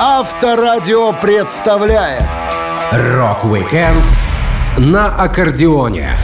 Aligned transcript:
Авторадио 0.00 1.12
представляет 1.12 2.22
Рок-викенд 2.92 4.04
на 4.76 5.08
аккордеоне. 5.08 6.16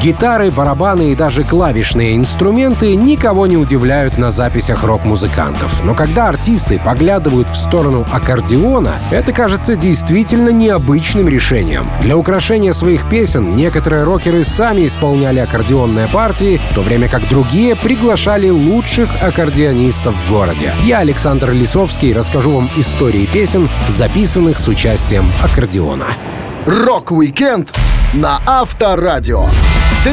Гитары, 0.00 0.52
барабаны 0.52 1.10
и 1.10 1.16
даже 1.16 1.42
клавишные 1.42 2.14
инструменты 2.14 2.94
никого 2.94 3.48
не 3.48 3.56
удивляют 3.56 4.16
на 4.16 4.30
записях 4.30 4.84
рок-музыкантов. 4.84 5.84
Но 5.84 5.92
когда 5.94 6.28
артисты 6.28 6.78
поглядывают 6.78 7.48
в 7.48 7.56
сторону 7.56 8.06
аккордеона, 8.12 8.94
это 9.10 9.32
кажется 9.32 9.74
действительно 9.74 10.50
необычным 10.50 11.26
решением. 11.28 11.90
Для 12.00 12.16
украшения 12.16 12.72
своих 12.72 13.08
песен 13.08 13.56
некоторые 13.56 14.04
рокеры 14.04 14.44
сами 14.44 14.86
исполняли 14.86 15.40
аккордеонные 15.40 16.06
партии, 16.06 16.60
в 16.70 16.74
то 16.76 16.82
время 16.82 17.08
как 17.08 17.28
другие 17.28 17.74
приглашали 17.74 18.50
лучших 18.50 19.10
аккордеонистов 19.20 20.14
в 20.14 20.30
городе. 20.30 20.74
Я, 20.84 20.98
Александр 20.98 21.50
Лисовский, 21.50 22.12
расскажу 22.12 22.52
вам 22.52 22.70
истории 22.76 23.26
песен, 23.26 23.68
записанных 23.88 24.60
с 24.60 24.68
участием 24.68 25.24
аккордеона. 25.42 26.06
Рок-викенд 26.66 27.74
на 28.14 28.40
Авторадио. 28.46 29.48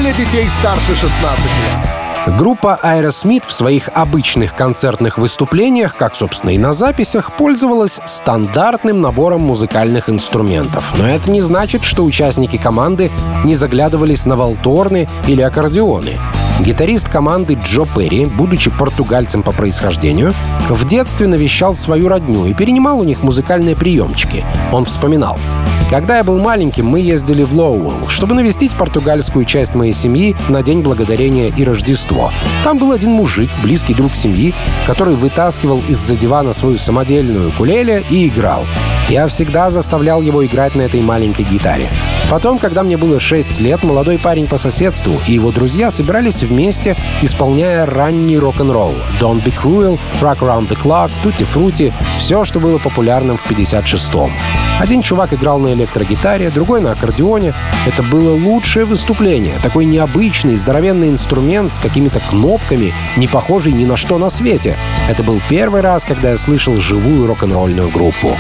Для 0.02 0.12
детей 0.12 0.46
старше 0.50 0.94
16 0.94 1.46
лет. 1.46 2.38
Группа 2.38 2.78
Aerosmith 2.84 3.48
в 3.48 3.54
своих 3.54 3.88
обычных 3.94 4.54
концертных 4.54 5.18
выступлениях, 5.18 5.96
как, 5.96 6.16
собственно, 6.16 6.50
и 6.50 6.58
на 6.58 6.74
записях, 6.74 7.32
пользовалась 7.38 8.02
стандартным 8.06 9.00
набором 9.00 9.42
музыкальных 9.42 10.10
инструментов. 10.10 10.94
Но 10.98 11.08
это 11.08 11.32
не 11.32 11.40
значит, 11.40 11.84
что 11.84 12.04
участники 12.04 12.58
команды 12.58 13.10
не 13.46 13.56
заглядывались 13.56 14.26
на 14.26 14.36
волторны 14.36 15.08
или 15.28 15.42
аккордеоны. 15.42 16.20
Гитарист 16.62 17.10
команды 17.10 17.60
Джо 17.62 17.86
Перри, 17.86 18.26
будучи 18.26 18.72
португальцем 18.72 19.44
по 19.44 19.52
происхождению, 19.52 20.34
в 20.70 20.86
детстве 20.86 21.28
навещал 21.28 21.76
свою 21.76 22.08
родню 22.08 22.46
и 22.46 22.54
перенимал 22.54 23.00
у 23.00 23.04
них 23.04 23.24
музыкальные 23.24 23.76
приемчики. 23.76 24.46
Он 24.72 24.86
вспоминал. 24.86 25.38
Когда 25.90 26.18
я 26.18 26.24
был 26.24 26.40
маленьким, 26.40 26.88
мы 26.88 27.02
ездили 27.02 27.44
в 27.44 27.54
Лоуэлл, 27.54 28.08
чтобы 28.08 28.34
навестить 28.36 28.74
португальскую 28.74 29.46
часть 29.46 29.76
моей 29.76 29.94
семьи 29.94 30.36
на 30.50 30.64
День 30.64 30.82
Благодарения 30.82 31.52
и 31.56 31.64
Рождество. 31.64 32.32
Там 32.64 32.80
был 32.80 32.92
один 32.92 33.12
мужик, 33.12 33.52
близкий 33.62 33.94
друг 33.94 34.16
семьи, 34.16 34.56
который 34.88 35.16
вытаскивал 35.16 35.84
из-за 35.88 36.16
дивана 36.16 36.54
свою 36.54 36.78
самодельную 36.78 37.52
кулеле 37.52 38.04
и 38.10 38.28
играл. 38.28 38.66
Я 39.10 39.28
всегда 39.28 39.70
заставлял 39.70 40.22
его 40.22 40.44
играть 40.44 40.74
на 40.74 40.82
этой 40.82 41.02
маленькой 41.02 41.46
гитаре. 41.46 41.90
Потом, 42.30 42.58
когда 42.58 42.82
мне 42.82 42.98
было 42.98 43.20
6 43.20 43.60
лет, 43.60 43.84
молодой 43.84 44.18
парень 44.18 44.48
по 44.48 44.58
соседству 44.58 45.14
и 45.28 45.34
его 45.34 45.52
друзья 45.52 45.92
собирались 45.92 46.42
вместе, 46.46 46.96
исполняя 47.22 47.86
ранний 47.86 48.38
рок-н-ролл. 48.38 48.94
Don't 49.20 49.44
Be 49.44 49.54
Cruel, 49.54 50.00
Rock 50.22 50.40
Around 50.40 50.70
the 50.70 50.82
Clock, 50.82 51.12
Tutti 51.24 51.46
Frutti— 51.46 51.94
все, 52.18 52.46
что 52.46 52.60
было 52.60 52.78
популярным 52.78 53.38
в 53.38 53.46
56-м. 53.50 54.32
Один 54.80 55.02
чувак 55.02 55.34
играл 55.34 55.58
на 55.60 55.74
электрогитаре, 55.74 56.50
другой 56.50 56.82
на 56.82 56.92
аккордеоне. 56.92 57.54
Это 57.86 58.04
было 58.04 58.36
лучшее 58.36 58.86
выступление. 58.86 59.56
Такой 59.64 59.86
необычный, 59.86 60.56
здоровенный 60.56 61.10
инструмент 61.10 61.74
с 61.74 61.80
какими-то 61.80 62.20
кнопками, 62.20 62.94
не 63.16 63.28
похожий 63.28 63.72
ни 63.72 63.86
на 63.86 63.96
что 63.96 64.18
на 64.18 64.30
свете. 64.30 64.76
Это 65.10 65.24
был 65.24 65.42
первый 65.50 65.82
раз, 65.82 66.04
когда 66.04 66.32
я 66.32 66.38
слышал 66.38 66.76
живую 66.82 67.26
рок-н-ролльную 67.26 67.90
группу. 67.90 68.36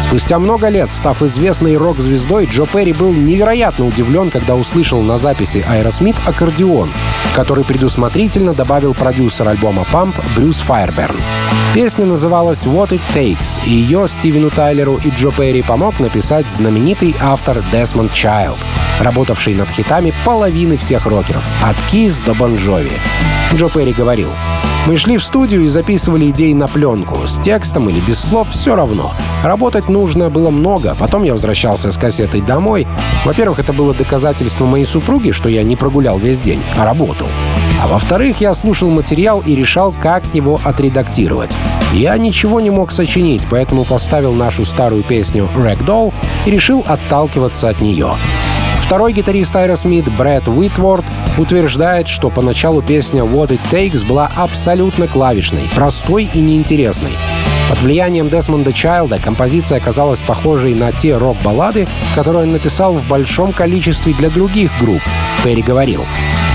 Спустя 0.00 0.38
много 0.38 0.68
лет, 0.68 0.92
став 0.92 1.22
известной 1.22 1.76
рок-звездой, 1.76 2.46
Джо 2.46 2.66
Перри 2.66 2.92
был 2.92 3.12
невероятно 3.12 3.86
удивлен, 3.86 4.30
когда 4.30 4.56
услышал 4.56 5.02
на 5.02 5.18
записи 5.18 5.64
Aerosmith 5.68 6.16
аккордеон, 6.26 6.90
который 7.34 7.64
предусмотрительно 7.64 8.54
добавил 8.54 8.94
продюсер 8.94 9.48
альбома 9.48 9.86
Pump 9.92 10.14
Брюс 10.36 10.60
Файерберн. 10.60 11.20
Песня 11.74 12.04
называлась 12.04 12.64
«What 12.64 12.88
It 12.88 13.00
Takes», 13.14 13.60
и 13.64 13.70
ее 13.70 14.08
Стивену 14.08 14.50
Тайлеру 14.50 14.96
и 15.04 15.10
Джо 15.10 15.30
Перри 15.30 15.62
помог 15.62 16.00
написать 16.00 16.50
знаменитый 16.50 17.14
автор 17.20 17.62
Десмонд 17.70 18.12
Чайлд, 18.12 18.58
работавший 18.98 19.54
над 19.54 19.68
хитами 19.68 20.12
половины 20.24 20.76
всех 20.76 21.06
рокеров, 21.06 21.44
от 21.62 21.76
Kiss 21.92 22.24
до 22.24 22.34
Бон 22.34 22.54
bon 22.54 22.58
Джови. 22.58 22.92
Джо 23.54 23.68
Перри 23.68 23.92
говорил, 23.92 24.30
мы 24.86 24.96
шли 24.96 25.18
в 25.18 25.24
студию 25.24 25.62
и 25.62 25.68
записывали 25.68 26.30
идеи 26.30 26.54
на 26.54 26.66
пленку. 26.66 27.28
С 27.28 27.38
текстом 27.38 27.88
или 27.88 28.00
без 28.00 28.18
слов 28.18 28.50
все 28.50 28.74
равно. 28.74 29.12
Работать 29.42 29.88
нужно 29.88 30.28
было 30.28 30.50
много. 30.50 30.94
Потом 30.98 31.22
я 31.22 31.32
возвращался 31.32 31.90
с 31.90 31.96
кассетой 31.96 32.42
домой. 32.42 32.86
Во-первых, 33.24 33.58
это 33.58 33.72
было 33.72 33.94
доказательство 33.94 34.66
моей 34.66 34.84
супруги, 34.84 35.30
что 35.30 35.48
я 35.48 35.62
не 35.62 35.76
прогулял 35.76 36.18
весь 36.18 36.40
день, 36.40 36.62
а 36.76 36.84
работал. 36.84 37.26
А 37.82 37.88
во-вторых, 37.88 38.42
я 38.42 38.52
слушал 38.52 38.90
материал 38.90 39.42
и 39.44 39.56
решал, 39.56 39.94
как 40.02 40.22
его 40.34 40.60
отредактировать. 40.62 41.56
Я 41.94 42.16
ничего 42.18 42.60
не 42.60 42.70
мог 42.70 42.92
сочинить, 42.92 43.46
поэтому 43.50 43.84
поставил 43.84 44.34
нашу 44.34 44.66
старую 44.66 45.02
песню 45.02 45.48
«Ragdoll» 45.56 46.12
и 46.44 46.50
решил 46.50 46.84
отталкиваться 46.86 47.70
от 47.70 47.80
нее. 47.80 48.12
Второй 48.84 49.12
гитарист 49.12 49.54
Aerosmith 49.54 50.14
Брэд 50.16 50.48
Уитворд 50.48 51.04
утверждает, 51.38 52.08
что 52.08 52.28
поначалу 52.28 52.82
песня 52.82 53.22
«What 53.22 53.48
It 53.48 53.60
Takes» 53.70 54.06
была 54.06 54.30
абсолютно 54.36 55.08
клавишной, 55.08 55.70
простой 55.74 56.28
и 56.34 56.40
неинтересной. 56.40 57.12
Под 57.70 57.82
влиянием 57.82 58.28
Десмонда 58.28 58.72
Чайлда 58.72 59.20
композиция 59.20 59.78
оказалась 59.78 60.22
похожей 60.22 60.74
на 60.74 60.90
те 60.90 61.16
рок-баллады, 61.16 61.86
которые 62.16 62.42
он 62.42 62.50
написал 62.50 62.94
в 62.94 63.06
большом 63.06 63.52
количестве 63.52 64.12
для 64.12 64.28
других 64.28 64.72
групп. 64.80 65.02
Перри 65.44 65.62
говорил, 65.62 66.04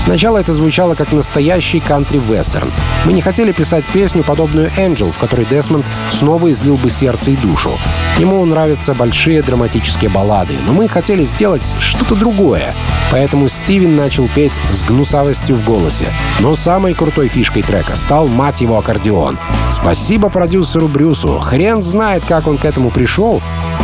Сначала 0.00 0.38
это 0.38 0.52
звучало 0.52 0.94
как 0.94 1.12
настоящий 1.12 1.80
кантри-вестерн. 1.80 2.70
Мы 3.04 3.12
не 3.12 3.22
хотели 3.22 3.52
писать 3.52 3.84
песню, 3.86 4.22
подобную 4.22 4.70
«Angel», 4.76 5.10
в 5.10 5.18
которой 5.18 5.46
Десмонд 5.46 5.84
снова 6.10 6.52
излил 6.52 6.76
бы 6.76 6.90
сердце 6.90 7.32
и 7.32 7.36
душу. 7.36 7.72
Ему 8.18 8.44
нравятся 8.44 8.94
большие 8.94 9.42
драматические 9.42 10.10
баллады, 10.10 10.58
но 10.64 10.72
мы 10.72 10.88
хотели 10.88 11.24
сделать 11.24 11.74
что-то 11.80 12.14
другое. 12.14 12.74
Поэтому 13.10 13.48
Стивен 13.48 13.96
начал 13.96 14.28
петь 14.28 14.54
с 14.70 14.84
гнусавостью 14.84 15.56
в 15.56 15.64
голосе. 15.64 16.12
Но 16.40 16.54
самой 16.54 16.94
крутой 16.94 17.28
фишкой 17.28 17.62
трека 17.62 17.96
стал, 17.96 18.28
мать 18.28 18.60
его, 18.60 18.78
аккордеон. 18.78 19.38
Спасибо 19.70 20.28
продюсеру 20.28 20.88
Брюсу. 21.06 21.38
Хрен 21.38 21.82
знает, 21.82 22.24
как 22.26 22.48
он 22.48 22.58
к 22.58 22.64
этому 22.64 22.90
пришел. 22.90 23.40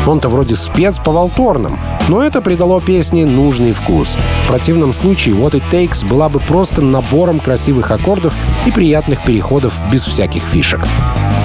Он-то 0.08 0.28
вроде 0.28 0.56
спец 0.56 0.98
по 0.98 1.12
волторным. 1.12 1.78
Но 2.08 2.20
это 2.20 2.40
придало 2.40 2.80
песне 2.80 3.24
нужный 3.24 3.72
вкус. 3.72 4.18
В 4.44 4.48
противном 4.48 4.92
случае 4.92 5.36
What 5.36 5.52
It 5.52 5.62
Takes 5.70 6.04
была 6.04 6.28
бы 6.28 6.40
просто 6.40 6.82
набором 6.82 7.38
красивых 7.38 7.92
аккордов 7.92 8.32
и 8.66 8.72
приятных 8.72 9.22
переходов 9.22 9.78
без 9.92 10.04
всяких 10.04 10.42
фишек. 10.42 10.80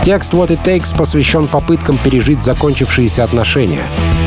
Текст 0.04 0.34
What 0.34 0.48
It 0.48 0.64
Takes 0.64 0.98
посвящен 0.98 1.46
попыткам 1.46 1.98
пережить 1.98 2.42
закончившиеся 2.42 3.24
отношения. 3.24 3.84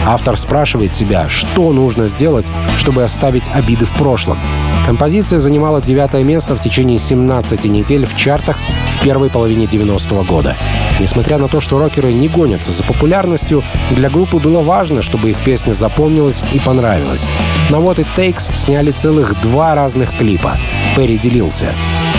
Автор 0.06 0.36
спрашивает 0.36 0.94
себя, 0.94 1.28
что 1.28 1.72
нужно 1.72 2.06
сделать, 2.06 2.46
чтобы 2.76 3.02
оставить 3.02 3.48
обиды 3.52 3.86
в 3.86 3.92
прошлом. 3.94 4.38
Композиция 4.86 5.40
занимала 5.40 5.82
девятое 5.82 6.22
место 6.22 6.54
в 6.54 6.60
течение 6.60 6.98
17 6.98 7.64
недель 7.64 8.06
в 8.06 8.16
чартах 8.16 8.56
в 8.92 9.02
первой 9.02 9.30
половине 9.30 9.64
90-го 9.64 10.22
года. 10.22 10.56
Несмотря 11.00 11.38
на 11.38 11.48
то, 11.48 11.60
что 11.62 11.78
рокеры 11.78 12.12
не 12.12 12.28
гонятся 12.28 12.72
за 12.72 12.84
популярностью, 12.84 13.64
для 13.90 14.10
группы 14.10 14.36
было 14.36 14.60
важно, 14.60 15.00
чтобы 15.00 15.30
их 15.30 15.38
песня 15.38 15.72
запомнилась 15.72 16.44
и 16.52 16.58
понравилась. 16.58 17.26
На 17.70 17.76
What 17.76 17.96
It 17.96 18.06
Takes 18.16 18.54
сняли 18.54 18.90
целых 18.90 19.40
два 19.40 19.74
разных 19.74 20.16
клипа. 20.18 20.58
Перри 20.94 21.16
делился. 21.16 21.70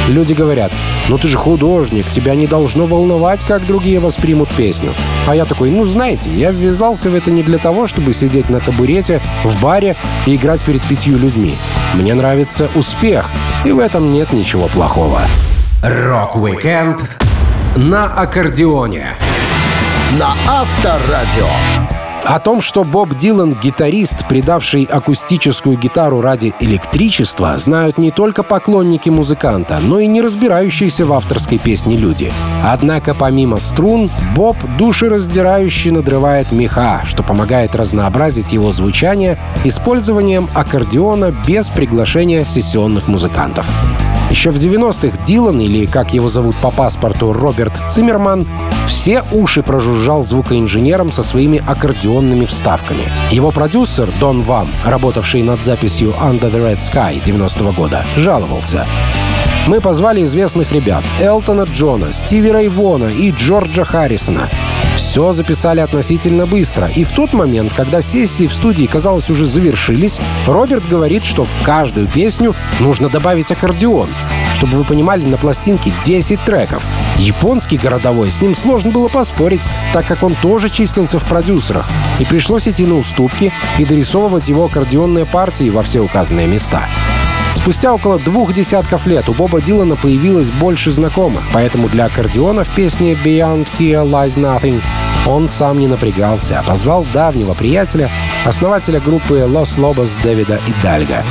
Люди 0.07 0.33
говорят, 0.33 0.71
ну 1.09 1.19
ты 1.19 1.27
же 1.27 1.37
художник, 1.37 2.09
тебя 2.09 2.33
не 2.33 2.47
должно 2.47 2.87
волновать, 2.87 3.43
как 3.43 3.67
другие 3.67 3.99
воспримут 3.99 4.49
песню. 4.49 4.95
А 5.27 5.35
я 5.35 5.45
такой, 5.45 5.69
ну 5.69 5.85
знаете, 5.85 6.31
я 6.31 6.49
ввязался 6.49 7.11
в 7.11 7.15
это 7.15 7.29
не 7.29 7.43
для 7.43 7.59
того, 7.59 7.85
чтобы 7.85 8.13
сидеть 8.13 8.49
на 8.49 8.59
табурете, 8.59 9.21
в 9.43 9.61
баре 9.61 9.95
и 10.25 10.35
играть 10.35 10.65
перед 10.65 10.81
пятью 10.87 11.19
людьми. 11.19 11.55
Мне 11.93 12.15
нравится 12.15 12.67
успех, 12.73 13.29
и 13.63 13.71
в 13.71 13.77
этом 13.77 14.11
нет 14.11 14.33
ничего 14.33 14.67
плохого. 14.67 15.21
Рок-викенд 15.83 17.07
на 17.77 18.05
аккордеоне. 18.05 19.15
На 20.19 20.33
Авторадио. 20.45 21.47
О 22.23 22.37
том, 22.39 22.61
что 22.61 22.83
Боб 22.83 23.15
Дилан— 23.15 23.57
гитарист, 23.63 24.27
предавший 24.27 24.83
акустическую 24.83 25.77
гитару 25.77 26.19
ради 26.19 26.53
электричества, 26.59 27.57
знают 27.57 27.97
не 27.97 28.11
только 28.11 28.43
поклонники 28.43 29.09
музыканта, 29.09 29.79
но 29.81 29.99
и 29.99 30.07
не 30.07 30.21
разбирающиеся 30.21 31.05
в 31.05 31.13
авторской 31.13 31.57
песне 31.57 31.95
люди. 31.95 32.31
Однако 32.61 33.15
помимо 33.15 33.57
струн, 33.57 34.11
Боб 34.35 34.57
душераздирающе 34.77 35.91
надрывает 35.91 36.51
меха, 36.51 37.01
что 37.05 37.23
помогает 37.23 37.73
разнообразить 37.73 38.51
его 38.51 38.71
звучание 38.71 39.39
использованием 39.63 40.49
аккордеона 40.53 41.33
без 41.47 41.69
приглашения 41.69 42.45
сессионных 42.45 43.07
музыкантов. 43.07 43.65
Еще 44.31 44.49
в 44.49 44.55
90-х 44.55 45.25
Дилан, 45.25 45.59
или 45.59 45.85
как 45.85 46.13
его 46.13 46.29
зовут 46.29 46.55
по 46.55 46.71
паспорту 46.71 47.33
Роберт 47.33 47.73
Циммерман, 47.91 48.47
все 48.87 49.23
уши 49.33 49.61
прожужжал 49.61 50.25
звукоинженером 50.25 51.11
со 51.11 51.21
своими 51.21 51.61
аккордеонными 51.67 52.45
вставками. 52.45 53.11
Его 53.29 53.51
продюсер 53.51 54.09
Дон 54.21 54.43
Вам, 54.43 54.71
работавший 54.85 55.43
над 55.43 55.65
записью 55.65 56.11
Under 56.11 56.49
the 56.49 56.61
Red 56.61 56.79
Sky 56.79 57.21
90 57.21 57.63
-го 57.63 57.75
года, 57.75 58.05
жаловался. 58.15 58.87
Мы 59.67 59.81
позвали 59.81 60.23
известных 60.23 60.71
ребят— 60.71 61.03
Элтона 61.21 61.63
Джона, 61.63 62.13
Стиви 62.13 62.53
Рейвона 62.53 63.07
и 63.07 63.31
Джорджа 63.31 63.83
Харрисона. 63.83 64.47
Все 64.95 65.31
записали 65.31 65.79
относительно 65.79 66.45
быстро, 66.45 66.87
и 66.87 67.03
в 67.03 67.11
тот 67.11 67.33
момент, 67.33 67.73
когда 67.73 68.01
сессии 68.01 68.47
в 68.47 68.53
студии, 68.53 68.85
казалось, 68.85 69.29
уже 69.29 69.45
завершились, 69.45 70.19
Роберт 70.45 70.87
говорит, 70.87 71.25
что 71.25 71.45
в 71.45 71.51
каждую 71.63 72.07
песню 72.07 72.55
нужно 72.79 73.09
добавить 73.09 73.51
аккордеон. 73.51 74.09
Чтобы 74.53 74.77
вы 74.77 74.83
понимали, 74.83 75.23
на 75.23 75.37
пластинке 75.37 75.93
10 76.05 76.41
треков. 76.45 76.85
Японский 77.17 77.77
городовой, 77.77 78.31
с 78.31 78.41
ним 78.41 78.55
сложно 78.55 78.91
было 78.91 79.07
поспорить, 79.07 79.63
так 79.93 80.05
как 80.05 80.23
он 80.23 80.35
тоже 80.35 80.69
числился 80.69 81.19
в 81.19 81.25
продюсерах. 81.25 81.89
И 82.19 82.25
пришлось 82.25 82.67
идти 82.67 82.85
на 82.85 82.95
уступки 82.95 83.51
и 83.79 83.85
дорисовывать 83.85 84.49
его 84.49 84.65
аккордеонные 84.65 85.25
партии 85.25 85.69
во 85.69 85.83
все 85.83 85.99
указанные 85.99 86.47
места. 86.47 86.87
Спустя 87.53 87.93
около 87.93 88.17
двух 88.17 88.53
десятков 88.53 89.05
лет 89.05 89.29
у 89.29 89.33
Боба 89.33 89.61
Дилана 89.61 89.95
появилось 89.95 90.49
больше 90.51 90.91
знакомых, 90.91 91.43
поэтому 91.53 91.89
для 91.89 92.05
аккордеона 92.05 92.63
в 92.63 92.73
песне 92.73 93.13
«Beyond 93.13 93.67
Here 93.77 94.03
Lies 94.03 94.37
Nothing» 94.37 94.81
он 95.27 95.47
сам 95.47 95.77
не 95.77 95.87
напрягался, 95.87 96.59
а 96.59 96.63
позвал 96.63 97.05
давнего 97.13 97.53
приятеля, 97.53 98.09
основателя 98.45 98.99
группы 98.99 99.35
Los 99.35 99.77
Lobos 99.77 100.17
Дэвида 100.23 100.59
Идальга. 100.67 101.23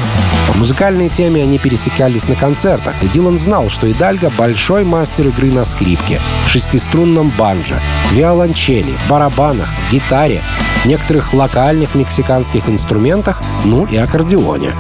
По 0.47 0.57
музыкальной 0.57 1.09
теме 1.09 1.43
они 1.43 1.59
пересекались 1.59 2.29
на 2.29 2.37
концертах, 2.37 2.95
и 3.03 3.09
Дилан 3.09 3.39
знал, 3.39 3.69
что 3.69 3.91
Идальга— 3.91 4.31
большой 4.39 4.85
мастер 4.85 5.29
игры 5.29 5.51
на 5.51 5.65
скрипке, 5.65 6.21
шестиструнном 6.47 7.33
банджо, 7.37 7.81
виолончели, 8.13 8.97
барабанах, 9.09 9.71
гитаре, 9.91 10.43
некоторых 10.85 11.35
локальных 11.35 11.95
мексиканских 11.95 12.69
инструментах, 12.69 13.43
ну 13.65 13.87
и 13.87 13.97
аккордеоне. 13.97 14.73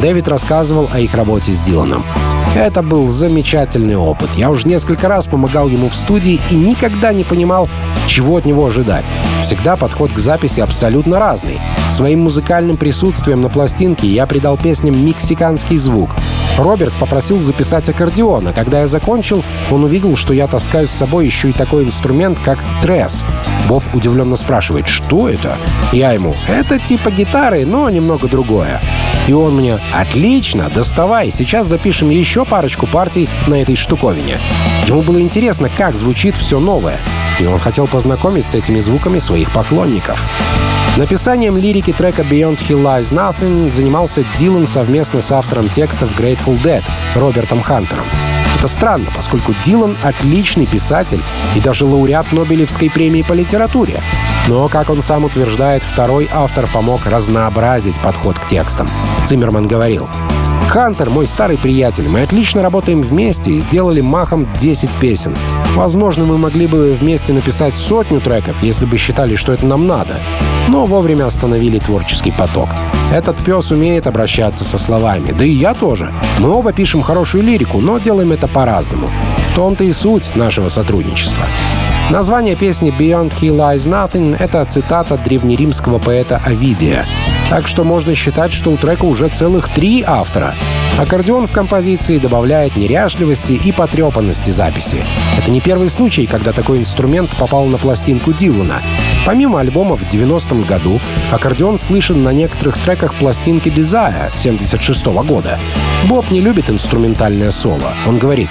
Дэвид 0.00 0.28
рассказывал 0.28 0.88
о 0.92 1.00
их 1.00 1.14
работе 1.14 1.52
с 1.52 1.60
Диланом. 1.62 2.04
Это 2.54 2.82
был 2.82 3.08
замечательный 3.08 3.96
опыт. 3.96 4.30
Я 4.36 4.50
уже 4.50 4.66
несколько 4.66 5.08
раз 5.08 5.26
помогал 5.26 5.68
ему 5.68 5.88
в 5.88 5.94
студии 5.94 6.40
и 6.50 6.54
никогда 6.54 7.12
не 7.12 7.24
понимал, 7.24 7.68
чего 8.06 8.36
от 8.36 8.46
него 8.46 8.66
ожидать. 8.66 9.10
Всегда 9.42 9.76
подход 9.76 10.12
к 10.12 10.18
записи 10.18 10.60
абсолютно 10.60 11.18
разный. 11.18 11.60
Своим 11.90 12.20
музыкальным 12.20 12.76
присутствием 12.76 13.42
на 13.42 13.48
пластинке 13.48 14.06
я 14.06 14.26
придал 14.26 14.56
песням 14.56 15.04
мексиканский 15.04 15.76
звук. 15.76 16.10
Роберт 16.58 16.92
попросил 16.94 17.40
записать 17.40 17.88
аккордеон, 17.88 18.48
а 18.48 18.52
когда 18.52 18.80
я 18.80 18.86
закончил, 18.88 19.44
он 19.70 19.84
увидел, 19.84 20.16
что 20.16 20.34
я 20.34 20.48
таскаю 20.48 20.88
с 20.88 20.90
собой 20.90 21.24
еще 21.26 21.50
и 21.50 21.52
такой 21.52 21.84
инструмент, 21.84 22.38
как 22.44 22.58
трес. 22.82 23.24
Боб 23.68 23.84
удивленно 23.94 24.34
спрашивает, 24.34 24.88
что 24.88 25.28
это? 25.28 25.56
Я 25.92 26.12
ему, 26.12 26.34
это 26.48 26.80
типа 26.80 27.12
гитары, 27.12 27.64
но 27.64 27.88
немного 27.88 28.26
другое. 28.26 28.80
И 29.28 29.32
он 29.32 29.56
мне 29.56 29.78
«Отлично, 29.94 30.68
доставай, 30.74 31.30
сейчас 31.30 31.68
запишем 31.68 32.10
еще 32.10 32.44
парочку 32.44 32.86
партий 32.86 33.28
на 33.46 33.54
этой 33.62 33.76
штуковине». 33.76 34.40
Ему 34.86 35.02
было 35.02 35.20
интересно, 35.20 35.68
как 35.68 35.96
звучит 35.96 36.36
все 36.36 36.58
новое, 36.58 36.98
и 37.38 37.46
он 37.46 37.58
хотел 37.60 37.86
познакомить 37.86 38.48
с 38.48 38.54
этими 38.54 38.80
звуками 38.80 39.18
своих 39.18 39.52
поклонников. 39.52 40.20
Написанием 40.98 41.56
лирики 41.56 41.92
трека 41.92 42.22
«Beyond 42.22 42.58
Hill 42.68 42.82
Lies 42.82 43.12
Nothing» 43.12 43.70
занимался 43.70 44.24
Дилан 44.36 44.66
совместно 44.66 45.20
с 45.20 45.30
автором 45.30 45.68
текстов 45.68 46.10
Grateful 46.18 46.60
Dead 46.60 46.82
Робертом 47.14 47.62
Хантером. 47.62 48.04
Это 48.58 48.66
странно, 48.66 49.06
поскольку 49.14 49.54
Дилан— 49.64 49.96
отличный 50.02 50.66
писатель 50.66 51.22
и 51.54 51.60
даже 51.60 51.84
лауреат 51.84 52.32
Нобелевской 52.32 52.90
премии 52.90 53.22
по 53.22 53.32
литературе. 53.32 54.02
Но, 54.48 54.68
как 54.68 54.90
он 54.90 55.00
сам 55.00 55.22
утверждает, 55.22 55.84
второй 55.84 56.28
автор 56.32 56.66
помог 56.66 57.06
разнообразить 57.06 58.00
подход 58.00 58.36
к 58.36 58.48
текстам. 58.48 58.88
Циммерман 59.24 59.68
говорил, 59.68 60.08
Хантер— 60.68 61.10
мой 61.10 61.28
старый 61.28 61.58
приятель. 61.58 62.08
Мы 62.08 62.22
отлично 62.22 62.60
работаем 62.60 63.02
вместе 63.02 63.52
и 63.52 63.60
сделали 63.60 64.00
махом 64.00 64.48
10 64.58 64.96
песен. 64.96 65.36
Возможно, 65.76 66.24
мы 66.24 66.38
могли 66.38 66.66
бы 66.66 66.92
вместе 66.94 67.32
написать 67.32 67.76
сотню 67.76 68.18
треков, 68.18 68.60
если 68.64 68.84
бы 68.84 68.98
считали, 68.98 69.36
что 69.36 69.52
это 69.52 69.64
нам 69.64 69.86
надо. 69.86 70.20
Но 70.68 70.84
вовремя 70.84 71.26
остановили 71.26 71.78
творческий 71.78 72.30
поток. 72.30 72.68
Этот 73.10 73.36
пес 73.38 73.70
умеет 73.70 74.06
обращаться 74.06 74.64
со 74.64 74.76
словами. 74.76 75.32
Да 75.32 75.42
и 75.42 75.50
я 75.50 75.72
тоже. 75.72 76.12
Мы 76.38 76.50
оба 76.50 76.74
пишем 76.74 77.00
хорошую 77.00 77.42
лирику, 77.42 77.80
но 77.80 77.98
делаем 77.98 78.32
это 78.32 78.48
по-разному. 78.48 79.08
В 79.50 79.54
том-то 79.54 79.84
и 79.84 79.92
суть 79.92 80.36
нашего 80.36 80.68
сотрудничества. 80.68 81.46
Название 82.10 82.54
песни 82.54 82.90
«Beyond 82.90 83.32
He 83.40 83.48
Lies 83.48 83.86
Nothing»— 83.86 84.36
это 84.38 84.64
цитата 84.66 85.16
древнеримского 85.16 85.98
поэта 85.98 86.40
Овидия. 86.44 87.06
Так 87.48 87.66
что 87.66 87.82
можно 87.82 88.14
считать, 88.14 88.52
что 88.52 88.70
у 88.70 88.76
трека 88.76 89.06
уже 89.06 89.28
целых 89.28 89.72
три 89.72 90.04
автора. 90.06 90.54
Аккордеон 90.98 91.46
в 91.46 91.52
композиции 91.52 92.18
добавляет 92.18 92.76
неряшливости 92.76 93.52
и 93.52 93.72
потрепанности 93.72 94.50
записи. 94.50 95.02
Это 95.38 95.50
не 95.50 95.60
первый 95.60 95.88
случай, 95.88 96.26
когда 96.26 96.52
такой 96.52 96.78
инструмент 96.78 97.30
попал 97.38 97.66
на 97.66 97.78
пластинку 97.78 98.32
Дилана. 98.32 98.82
Помимо 99.28 99.60
альбома 99.60 99.94
в 99.94 100.04
90-м 100.04 100.62
году, 100.62 101.02
аккордеон 101.30 101.78
слышен 101.78 102.22
на 102.22 102.30
некоторых 102.30 102.78
треках 102.78 103.14
пластинки 103.16 103.68
Desire 103.68 104.30
76 104.34 105.06
-го 105.06 105.22
года. 105.22 105.60
Боб 106.08 106.30
не 106.30 106.40
любит 106.40 106.70
инструментальное 106.70 107.50
соло. 107.50 107.92
Он 108.06 108.18
говорит, 108.18 108.48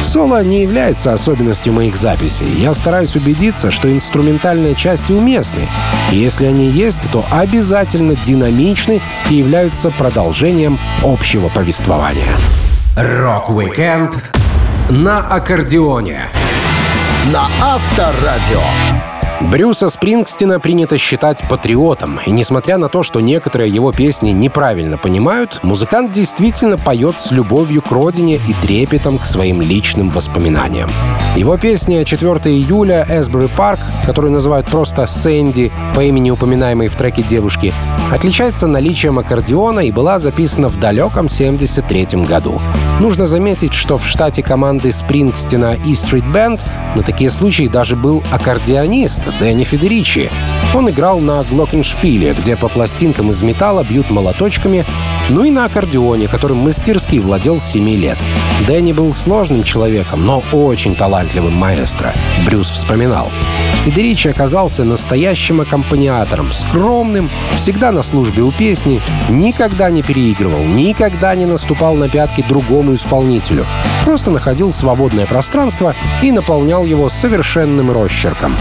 Соло 0.00 0.44
не 0.44 0.62
является 0.62 1.12
особенностью 1.12 1.72
моих 1.72 1.96
записей. 1.96 2.46
Я 2.46 2.74
стараюсь 2.74 3.16
убедиться, 3.16 3.72
что 3.72 3.92
инструментальные 3.92 4.76
части 4.76 5.10
уместны. 5.10 5.68
И 6.12 6.16
если 6.16 6.46
они 6.46 6.70
есть, 6.70 7.10
то 7.10 7.24
обязательно 7.32 8.14
динамичны 8.14 9.00
и 9.30 9.34
являются 9.34 9.90
продолжением 9.90 10.78
общего 11.02 11.48
повествования. 11.48 12.36
Рок-викенд 12.96 14.22
на 14.90 15.18
аккордеоне. 15.26 16.28
На 17.32 17.48
Авторадио. 17.60 19.13
Брюса 19.44 19.90
Спрингстина 19.90 20.58
принято 20.58 20.96
считать 20.96 21.46
патриотом, 21.48 22.18
и 22.24 22.30
несмотря 22.30 22.78
на 22.78 22.88
то, 22.88 23.02
что 23.02 23.20
некоторые 23.20 23.70
его 23.70 23.92
песни 23.92 24.30
неправильно 24.30 24.96
понимают, 24.96 25.60
музыкант 25.62 26.12
действительно 26.12 26.78
поет 26.78 27.20
с 27.20 27.30
любовью 27.30 27.82
к 27.82 27.90
родине 27.90 28.36
и 28.36 28.54
трепетом 28.62 29.18
к 29.18 29.26
своим 29.26 29.60
личным 29.60 30.08
воспоминаниям. 30.08 30.90
Его 31.36 31.56
песня 31.56 32.02
«4 32.02 32.48
июля» 32.48 33.04
Эсбери 33.10 33.48
Парк, 33.56 33.80
которую 34.06 34.32
называют 34.32 34.68
просто 34.68 35.08
«Сэнди» 35.08 35.72
по 35.92 36.00
имени 36.00 36.30
упоминаемой 36.30 36.86
в 36.86 36.94
треке 36.94 37.24
девушки, 37.24 37.74
отличается 38.12 38.68
наличием 38.68 39.18
аккордеона 39.18 39.80
и 39.80 39.90
была 39.90 40.20
записана 40.20 40.68
в 40.68 40.78
далеком 40.78 41.28
73 41.28 42.24
году. 42.24 42.60
Нужно 43.00 43.26
заметить, 43.26 43.74
что 43.74 43.98
в 43.98 44.06
штате 44.06 44.44
команды 44.44 44.92
Спрингстина 44.92 45.76
и 45.84 45.94
Street 45.94 46.30
Band 46.32 46.60
на 46.94 47.02
такие 47.02 47.30
случаи 47.30 47.66
даже 47.66 47.96
был 47.96 48.22
аккордеонист, 48.30 49.22
Дэнни 49.40 49.64
Федеричи. 49.64 50.30
Он 50.74 50.90
играл 50.90 51.20
на 51.20 51.44
глокеншпиле, 51.44 52.34
где 52.34 52.56
по 52.56 52.68
пластинкам 52.68 53.30
из 53.30 53.42
металла 53.42 53.84
бьют 53.84 54.10
молоточками, 54.10 54.84
ну 55.28 55.44
и 55.44 55.50
на 55.50 55.66
аккордеоне, 55.66 56.26
которым 56.26 56.58
мастерски 56.58 57.18
владел 57.18 57.60
с 57.60 57.64
7 57.64 57.88
лет. 57.90 58.18
Дэнни 58.66 58.92
был 58.92 59.14
сложным 59.14 59.62
человеком, 59.62 60.24
но 60.24 60.42
очень 60.52 60.96
талантливым 60.96 61.54
маэстро. 61.54 62.12
Брюс 62.44 62.70
вспоминал. 62.70 63.30
Федеричи 63.84 64.28
оказался 64.28 64.82
настоящим 64.82 65.60
аккомпаниатором, 65.60 66.52
скромным, 66.52 67.30
всегда 67.54 67.92
на 67.92 68.02
службе 68.02 68.42
у 68.42 68.50
песни, 68.50 69.00
никогда 69.28 69.90
не 69.90 70.02
переигрывал, 70.02 70.64
никогда 70.64 71.36
не 71.36 71.46
наступал 71.46 71.94
на 71.94 72.08
пятки 72.08 72.44
другому 72.48 72.94
исполнителю, 72.94 73.64
просто 74.04 74.30
находил 74.30 74.72
свободное 74.72 75.26
пространство 75.26 75.94
и 76.20 76.32
наполнял 76.32 76.84
его 76.84 77.08
совершенным 77.10 77.92
росчерком. 77.92 78.56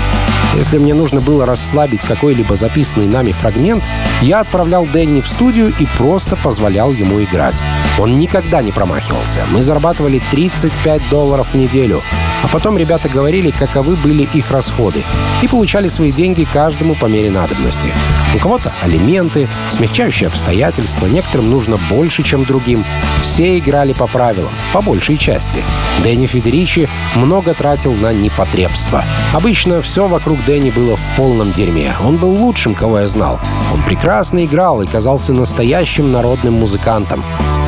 Если 0.56 0.78
мне 0.78 0.94
нужно 0.94 1.20
было 1.20 1.46
расслабить 1.46 2.02
какой-либо 2.02 2.56
записанный 2.56 3.08
нами 3.08 3.32
фрагмент, 3.32 3.84
я 4.22 4.40
отправлял 4.40 4.86
Дэнни 4.86 5.22
в 5.22 5.28
студию 5.28 5.74
и 5.80 5.88
просто 5.98 6.36
позволял 6.36 6.92
ему 6.92 7.22
играть. 7.24 7.62
Он 7.98 8.18
никогда 8.18 8.62
не 8.62 8.72
промахивался. 8.72 9.46
Мы 9.52 9.62
зарабатывали 9.64 10.22
35 10.32 11.10
долларов 11.10 11.50
в 11.54 11.56
неделю. 11.56 12.04
А 12.44 12.48
потом 12.50 12.78
ребята 12.78 13.08
говорили, 13.08 13.52
каковы 13.52 13.96
были 13.96 14.28
их 14.34 14.52
расходы. 14.52 15.04
И 15.42 15.48
получали 15.48 15.88
свои 15.88 16.12
деньги 16.12 16.44
каждому 16.44 16.94
по 16.94 17.06
мере 17.06 17.32
надобности. 17.32 17.94
У 18.36 18.38
кого-то 18.38 18.74
алименты, 18.82 19.48
смягчающие 19.70 20.28
обстоятельства, 20.28 21.06
некоторым 21.06 21.50
нужно 21.50 21.78
больше, 21.90 22.22
чем 22.24 22.44
другим. 22.44 22.84
Все 23.22 23.58
играли 23.58 23.94
по 23.94 24.08
правилам, 24.08 24.52
по 24.74 24.82
большей 24.82 25.18
части. 25.18 25.64
Дэнни 26.04 26.26
Федеричи 26.26 26.90
много 27.16 27.54
тратил 27.54 27.94
на 27.94 28.12
непотребство. 28.12 29.06
Обычно 29.34 29.82
все 29.82 30.08
вокруг 30.08 30.44
Дэнни 30.46 30.72
было 30.72 30.98
в 30.98 31.16
полном 31.16 31.54
дерьме. 31.54 31.96
Он 32.04 32.18
был 32.18 32.32
лучшим, 32.32 32.76
кого 32.76 33.00
я 33.00 33.08
знал. 33.08 33.40
Он 33.74 33.82
прекрасно 33.84 34.44
играл 34.44 34.82
и 34.82 34.88
казался 34.88 35.32
настоящим 35.32 36.12
народным 36.12 36.56
музыкантом. 36.56 37.24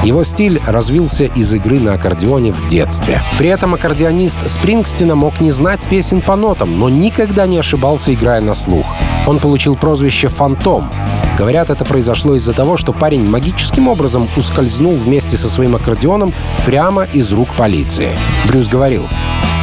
Его 0.06 0.24
стиль 0.24 0.62
развился 0.68 1.24
из 1.24 1.52
игры 1.56 1.80
на 1.80 1.94
аккордеоне 1.94 2.52
в 2.52 2.68
детстве. 2.68 3.24
При 3.40 3.50
этом 3.50 3.74
аккордеонист 3.74 4.48
Спрингстина 4.48 5.16
мог 5.16 5.42
не 5.42 5.50
знать 5.50 5.84
песен 5.90 6.22
по 6.22 6.36
нотам, 6.36 6.78
но 6.78 6.90
никогда 6.90 7.48
не 7.48 7.58
ошибался, 7.58 8.14
играя 8.14 8.40
на 8.40 8.54
слух. 8.54 8.86
Он 9.26 9.40
получил 9.40 9.76
прозвище 9.76 10.28
«Фантом». 10.28 10.92
Говорят, 11.40 11.72
это 11.72 11.86
произошло 11.86 12.36
из-за 12.36 12.54
того, 12.54 12.78
что 12.78 12.94
парень 12.94 13.28
магическим 13.28 13.88
образом 13.88 14.30
ускользнул 14.38 14.96
вместе 14.96 15.38
со 15.38 15.50
своим 15.50 15.76
аккордеоном 15.76 16.36
прямо 16.68 17.06
из 17.06 17.34
рук 17.34 17.56
полиции. 17.56 18.12
Брюс 18.48 18.68
говорил, 18.68 19.08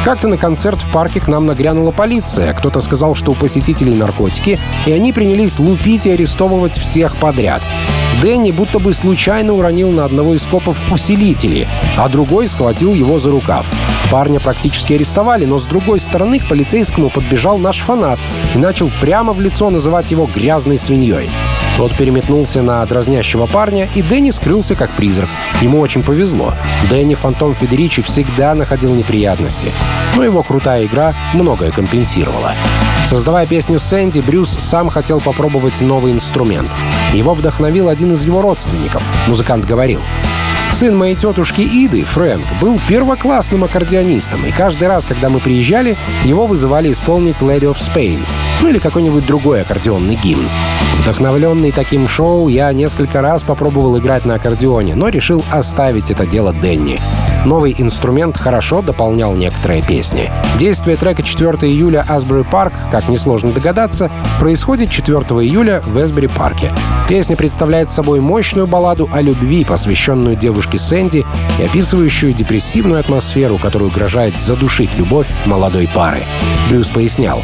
как-то 0.03 0.27
на 0.27 0.37
концерт 0.37 0.81
в 0.81 0.91
парке 0.91 1.21
к 1.21 1.29
нам 1.29 1.45
нагрянула 1.45 1.91
полиция. 1.91 2.53
Кто-то 2.53 2.81
сказал, 2.81 3.15
что 3.15 3.31
у 3.31 3.35
посетителей 3.35 3.95
наркотики, 3.95 4.59
и 4.85 4.91
они 4.91 5.13
принялись 5.13 5.59
лупить 5.59 6.05
и 6.05 6.11
арестовывать 6.11 6.77
всех 6.77 7.15
подряд. 7.17 7.63
Дэнни 8.21 8.51
будто 8.51 8.79
бы 8.79 8.93
случайно 8.93 9.53
уронил 9.53 9.91
на 9.91 10.03
одного 10.03 10.35
из 10.35 10.45
копов 10.45 10.77
усилители, 10.91 11.69
а 11.97 12.09
другой 12.09 12.49
схватил 12.49 12.93
его 12.93 13.17
за 13.17 13.31
рукав. 13.31 13.65
Парня 14.11 14.39
практически 14.39 14.93
арестовали, 14.93 15.45
но 15.45 15.57
с 15.57 15.63
другой 15.63 16.01
стороны 16.01 16.39
к 16.39 16.49
полицейскому 16.49 17.09
подбежал 17.09 17.57
наш 17.57 17.79
фанат 17.79 18.19
и 18.53 18.57
начал 18.57 18.91
прямо 18.99 19.31
в 19.31 19.39
лицо 19.39 19.69
называть 19.69 20.11
его 20.11 20.25
грязной 20.27 20.77
свиньей. 20.77 21.29
Тот 21.77 21.95
переметнулся 21.95 22.61
на 22.61 22.85
дразнящего 22.85 23.47
парня, 23.47 23.89
и 23.95 24.01
Дэнни 24.01 24.31
скрылся 24.31 24.75
как 24.75 24.91
призрак. 24.91 25.29
Ему 25.61 25.79
очень 25.79 26.03
повезло. 26.03 26.53
Дэнни 26.89 27.15
Фантом 27.15 27.55
Федеричи 27.55 28.01
всегда 28.01 28.53
находил 28.53 28.93
неприятности. 28.93 29.71
Но 30.15 30.23
его 30.23 30.43
крутая 30.43 30.85
игра 30.85 31.15
многое 31.33 31.71
компенсировала. 31.71 32.53
Создавая 33.05 33.47
песню 33.47 33.79
«Сэнди», 33.79 34.21
Брюс 34.21 34.49
сам 34.49 34.89
хотел 34.89 35.19
попробовать 35.19 35.81
новый 35.81 36.13
инструмент. 36.13 36.71
Его 37.11 37.33
вдохновил 37.33 37.89
один 37.89 38.13
из 38.13 38.23
его 38.23 38.41
родственников. 38.41 39.03
Музыкант 39.27 39.65
говорил, 39.65 39.99
Сын 40.73 40.97
моей 40.97 41.13
тетушки 41.13 41.61
Иды, 41.61 42.03
Фрэнк, 42.03 42.45
был 42.59 42.79
первоклассным 42.87 43.63
аккордеонистом, 43.63 44.43
и 44.43 44.51
каждый 44.51 44.87
раз, 44.87 45.05
когда 45.05 45.29
мы 45.29 45.39
приезжали, 45.39 45.97
его 46.23 46.47
вызывали 46.47 46.91
исполнить 46.91 47.35
«Lady 47.41 47.71
of 47.71 47.77
Spain», 47.77 48.25
ну 48.59 48.69
или 48.69 48.79
какой-нибудь 48.79 49.23
другой 49.23 49.61
аккордеонный 49.61 50.15
гимн. 50.15 50.49
Вдохновленный 51.03 51.73
таким 51.73 52.07
шоу, 52.07 52.47
я 52.47 52.71
несколько 52.71 53.21
раз 53.21 53.43
попробовал 53.43 53.99
играть 53.99 54.23
на 54.23 54.35
аккордеоне, 54.35 54.95
но 54.95 55.09
решил 55.09 55.43
оставить 55.51 56.09
это 56.09 56.25
дело 56.25 56.53
Денни. 56.53 56.97
Новый 57.45 57.75
инструмент 57.77 58.37
хорошо 58.37 58.81
дополнял 58.81 59.33
некоторые 59.33 59.81
песни. 59.81 60.31
Действие 60.57 60.95
трека 60.95 61.23
4 61.23 61.69
июля 61.69 62.05
«Асбери 62.07 62.43
Парк», 62.43 62.73
как 62.89 63.09
несложно 63.09 63.51
догадаться, 63.51 64.09
происходит 64.39 64.89
4 64.89 65.17
июля 65.17 65.81
в 65.85 65.97
Эсбери 66.03 66.27
Парке. 66.27 66.71
Песня 67.09 67.35
представляет 67.35 67.91
собой 67.91 68.21
мощную 68.21 68.65
балладу 68.65 69.09
о 69.11 69.21
любви, 69.21 69.65
посвященную 69.65 70.37
девушке 70.37 70.77
Сэнди 70.79 71.25
и 71.59 71.63
описывающую 71.63 72.33
депрессивную 72.33 73.01
атмосферу, 73.01 73.57
которую 73.57 73.91
угрожает 73.91 74.39
задушить 74.39 74.95
любовь 74.97 75.27
молодой 75.45 75.89
пары. 75.93 76.23
Брюс 76.69 76.87
пояснял. 76.87 77.43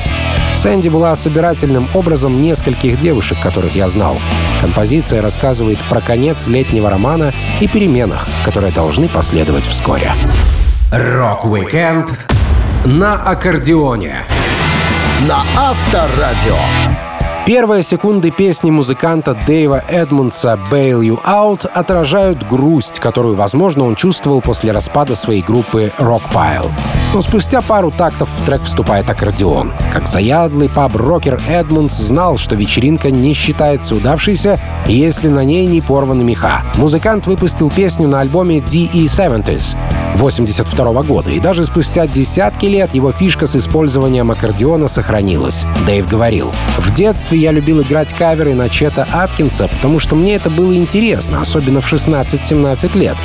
Сэнди 0.56 0.90
была 0.90 1.16
собирательным 1.16 1.88
образом 1.94 2.42
нескольких 2.42 3.00
девушек, 3.00 3.40
которых 3.42 3.76
я 3.76 3.88
знал. 3.88 4.18
Композиция 4.60 5.22
рассказывает 5.22 5.80
про 5.90 6.02
конец 6.02 6.48
летнего 6.48 6.90
романа 6.90 7.34
и 7.62 7.68
переменах, 7.68 8.28
которые 8.44 8.74
должны 8.74 9.08
последовать 9.08 9.64
вскоре. 9.64 9.89
Рок-викенд 10.92 12.14
на 12.86 13.16
аккордеоне 13.16 14.24
На 15.28 15.44
Авторадио. 15.58 16.58
Первые 17.48 17.82
секунды 17.82 18.30
песни 18.30 18.70
музыканта 18.70 19.34
Дэйва 19.48 19.84
Эдмундса 19.90 20.60
«Bail 20.70 21.00
You 21.02 21.20
Out» 21.26 21.66
отражают 21.66 22.48
грусть, 22.48 23.00
которую, 23.00 23.34
возможно, 23.34 23.86
он 23.86 23.96
чувствовал 23.96 24.42
после 24.42 24.74
распада 24.74 25.16
своей 25.16 25.42
группы 25.42 25.92
Rockpile. 25.98 26.70
Но 27.12 27.24
спустя 27.24 27.64
пару 27.64 27.90
тактов 27.90 28.30
в 28.38 28.46
трек 28.46 28.62
вступает 28.62 29.10
аккордеон. 29.10 29.74
Как 29.92 30.08
заядлый 30.08 30.70
паб-рокер 30.70 31.42
Эдмундс 31.50 31.96
знал, 31.96 32.38
что 32.38 32.56
вечеринка 32.56 33.10
не 33.10 33.34
считается 33.34 33.96
удавшейся, 33.96 34.60
если 34.86 35.28
на 35.28 35.44
ней 35.44 35.66
не 35.66 35.82
порваны 35.82 36.24
меха. 36.24 36.62
Музыкант 36.76 37.26
выпустил 37.26 37.72
песню 37.72 38.08
на 38.08 38.20
альбоме 38.20 38.60
DE 38.60 39.06
70s 39.06 39.76
82 40.16 41.04
года, 41.04 41.32
и 41.32 41.40
даже 41.40 41.64
спустя 41.64 42.06
десятки 42.06 42.66
лет 42.66 42.94
его 42.94 43.12
фишка 43.12 43.48
с 43.48 43.56
использованием 43.56 44.30
аккордеона 44.32 44.88
сохранилась. 44.88 45.66
Дэйв 45.86 46.08
говорил, 46.08 46.52
«В 46.78 46.94
детстве 46.94 47.40
я 47.40 47.52
любил 47.52 47.82
играть 47.82 48.14
каверы 48.14 48.54
на 48.54 48.70
Чета 48.70 49.08
Аткинса, 49.12 49.68
потому 49.68 50.00
что 50.00 50.16
мне 50.16 50.36
это 50.36 50.50
было 50.50 50.76
интересно, 50.76 51.42
особенно 51.42 51.82
в 51.82 51.92
16-17 51.92 52.98
лет. 52.98 53.18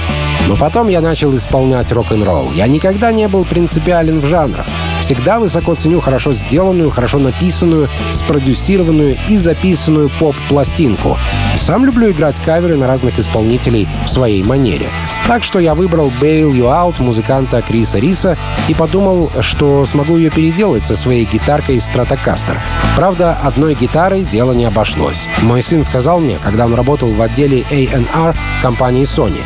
Но 0.46 0.56
потом 0.56 0.88
я 0.88 1.00
начал 1.00 1.34
исполнять 1.34 1.90
рок-н-ролл. 1.90 2.52
Я 2.54 2.66
никогда 2.68 3.12
не 3.12 3.28
был 3.28 3.44
принципиален 3.74 4.20
в 4.20 4.26
жанрах. 4.26 4.66
Всегда 5.00 5.40
высоко 5.40 5.74
ценю 5.74 6.00
хорошо 6.00 6.32
сделанную, 6.32 6.90
хорошо 6.90 7.18
написанную, 7.18 7.88
спродюсированную 8.12 9.18
и 9.28 9.36
записанную 9.36 10.10
поп-пластинку. 10.20 11.18
Сам 11.56 11.84
люблю 11.84 12.10
играть 12.10 12.40
каверы 12.40 12.76
на 12.76 12.86
разных 12.86 13.18
исполнителей 13.18 13.88
в 14.06 14.08
своей 14.08 14.42
манере. 14.44 14.88
Так 15.26 15.42
что 15.42 15.58
я 15.58 15.74
выбрал 15.74 16.12
«Bail 16.20 16.52
You 16.52 16.66
Out» 16.66 17.02
музыканта 17.02 17.62
Криса 17.62 17.98
Риса 17.98 18.38
и 18.68 18.74
подумал, 18.74 19.30
что 19.40 19.84
смогу 19.84 20.16
ее 20.16 20.30
переделать 20.30 20.86
со 20.86 20.94
своей 20.94 21.24
гитаркой 21.24 21.78
Stratocaster. 21.78 22.58
Правда, 22.96 23.36
одной 23.42 23.74
гитарой 23.74 24.22
дело 24.22 24.52
не 24.52 24.66
обошлось. 24.66 25.28
Мой 25.42 25.62
сын 25.62 25.82
сказал 25.82 26.20
мне, 26.20 26.38
когда 26.42 26.64
он 26.66 26.74
работал 26.74 27.08
в 27.08 27.20
отделе 27.20 27.64
A&R 27.70 28.36
компании 28.62 29.04
Sony, 29.04 29.42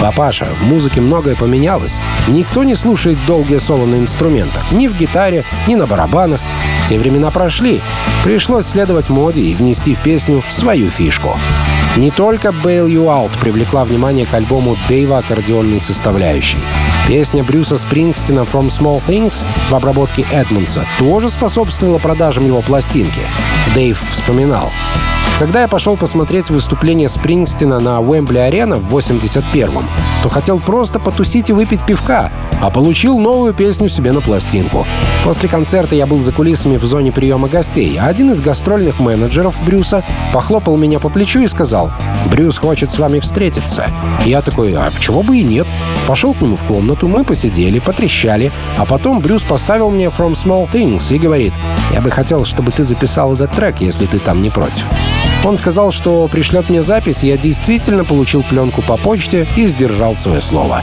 «Папаша, 0.00 0.48
в 0.60 0.64
музыке 0.64 1.00
многое 1.00 1.36
поменялось. 1.36 2.00
Никто 2.26 2.64
не 2.64 2.74
слушает 2.74 3.18
долгие 3.26 3.58
соло 3.58 3.84
на 3.84 3.96
инструментах. 3.96 4.72
Ни 4.72 4.88
в 4.88 4.96
гитаре, 4.98 5.44
ни 5.68 5.74
на 5.74 5.86
барабанах. 5.86 6.40
Те 6.88 6.98
времена 6.98 7.30
прошли. 7.30 7.82
Пришлось 8.24 8.66
следовать 8.66 9.10
моде 9.10 9.42
и 9.42 9.54
внести 9.54 9.94
в 9.94 10.00
песню 10.00 10.42
свою 10.50 10.90
фишку. 10.90 11.38
Не 11.96 12.10
только 12.10 12.48
«Bail 12.48 12.86
You 12.86 13.06
Out» 13.06 13.38
привлекла 13.40 13.84
внимание 13.84 14.24
к 14.24 14.34
альбому 14.34 14.76
Дэйва 14.88 15.18
аккордеонной 15.18 15.80
составляющей. 15.80 16.58
Песня 17.10 17.42
Брюса 17.42 17.76
Спрингстина 17.76 18.42
«From 18.42 18.68
Small 18.68 19.02
Things» 19.04 19.44
в 19.68 19.74
обработке 19.74 20.24
Эдмунса 20.30 20.86
тоже 21.00 21.28
способствовала 21.28 21.98
продажам 21.98 22.46
его 22.46 22.62
пластинки. 22.62 23.22
Дэйв 23.74 24.00
вспоминал. 24.10 24.70
Когда 25.40 25.62
я 25.62 25.66
пошел 25.66 25.96
посмотреть 25.96 26.50
выступление 26.50 27.08
Спрингстина 27.08 27.80
на 27.80 27.98
Уэмбли-арена 27.98 28.76
в 28.76 28.96
81-м, 28.96 29.84
то 30.22 30.28
хотел 30.28 30.60
просто 30.60 30.98
потусить 30.98 31.50
и 31.50 31.52
выпить 31.52 31.84
пивка, 31.84 32.30
а 32.60 32.70
получил 32.70 33.18
новую 33.18 33.54
песню 33.54 33.88
себе 33.88 34.12
на 34.12 34.20
пластинку. 34.20 34.86
После 35.24 35.48
концерта 35.48 35.94
я 35.94 36.06
был 36.06 36.20
за 36.20 36.32
кулисами 36.32 36.76
в 36.76 36.84
зоне 36.84 37.12
приема 37.12 37.48
гостей, 37.48 37.98
а 37.98 38.06
один 38.06 38.30
из 38.32 38.40
гастрольных 38.40 39.00
менеджеров 39.00 39.56
Брюса 39.64 40.04
похлопал 40.32 40.76
меня 40.76 40.98
по 40.98 41.08
плечу 41.08 41.40
и 41.40 41.48
сказал, 41.48 41.90
«Брюс 42.30 42.58
хочет 42.58 42.90
с 42.90 42.98
вами 42.98 43.18
встретиться». 43.18 43.86
Я 44.24 44.42
такой, 44.42 44.74
а 44.74 44.90
почему 44.90 45.22
бы 45.22 45.38
и 45.38 45.42
нет? 45.42 45.66
Пошел 46.06 46.34
к 46.34 46.40
нему 46.40 46.56
в 46.56 46.64
комнату, 46.64 47.08
мы 47.08 47.24
посидели, 47.24 47.78
потрещали, 47.78 48.52
а 48.76 48.84
потом 48.84 49.20
Брюс 49.20 49.42
поставил 49.42 49.90
мне 49.90 50.06
«From 50.06 50.32
Small 50.32 50.68
Things» 50.70 51.14
и 51.14 51.18
говорит, 51.18 51.54
«Я 51.92 52.00
бы 52.00 52.10
хотел, 52.10 52.44
чтобы 52.44 52.72
ты 52.72 52.84
записал 52.84 53.32
этот 53.34 53.52
трек, 53.52 53.80
если 53.80 54.06
ты 54.06 54.18
там 54.18 54.42
не 54.42 54.50
против». 54.50 54.84
Он 55.44 55.56
сказал, 55.56 55.90
что 55.90 56.28
пришлет 56.28 56.68
мне 56.68 56.82
запись, 56.82 57.22
я 57.22 57.36
действительно 57.38 58.04
получил 58.04 58.42
пленку 58.42 58.82
по 58.82 58.96
почте 58.96 59.48
и 59.56 59.66
сдержал 59.66 60.14
свое 60.14 60.40
слово. 60.40 60.82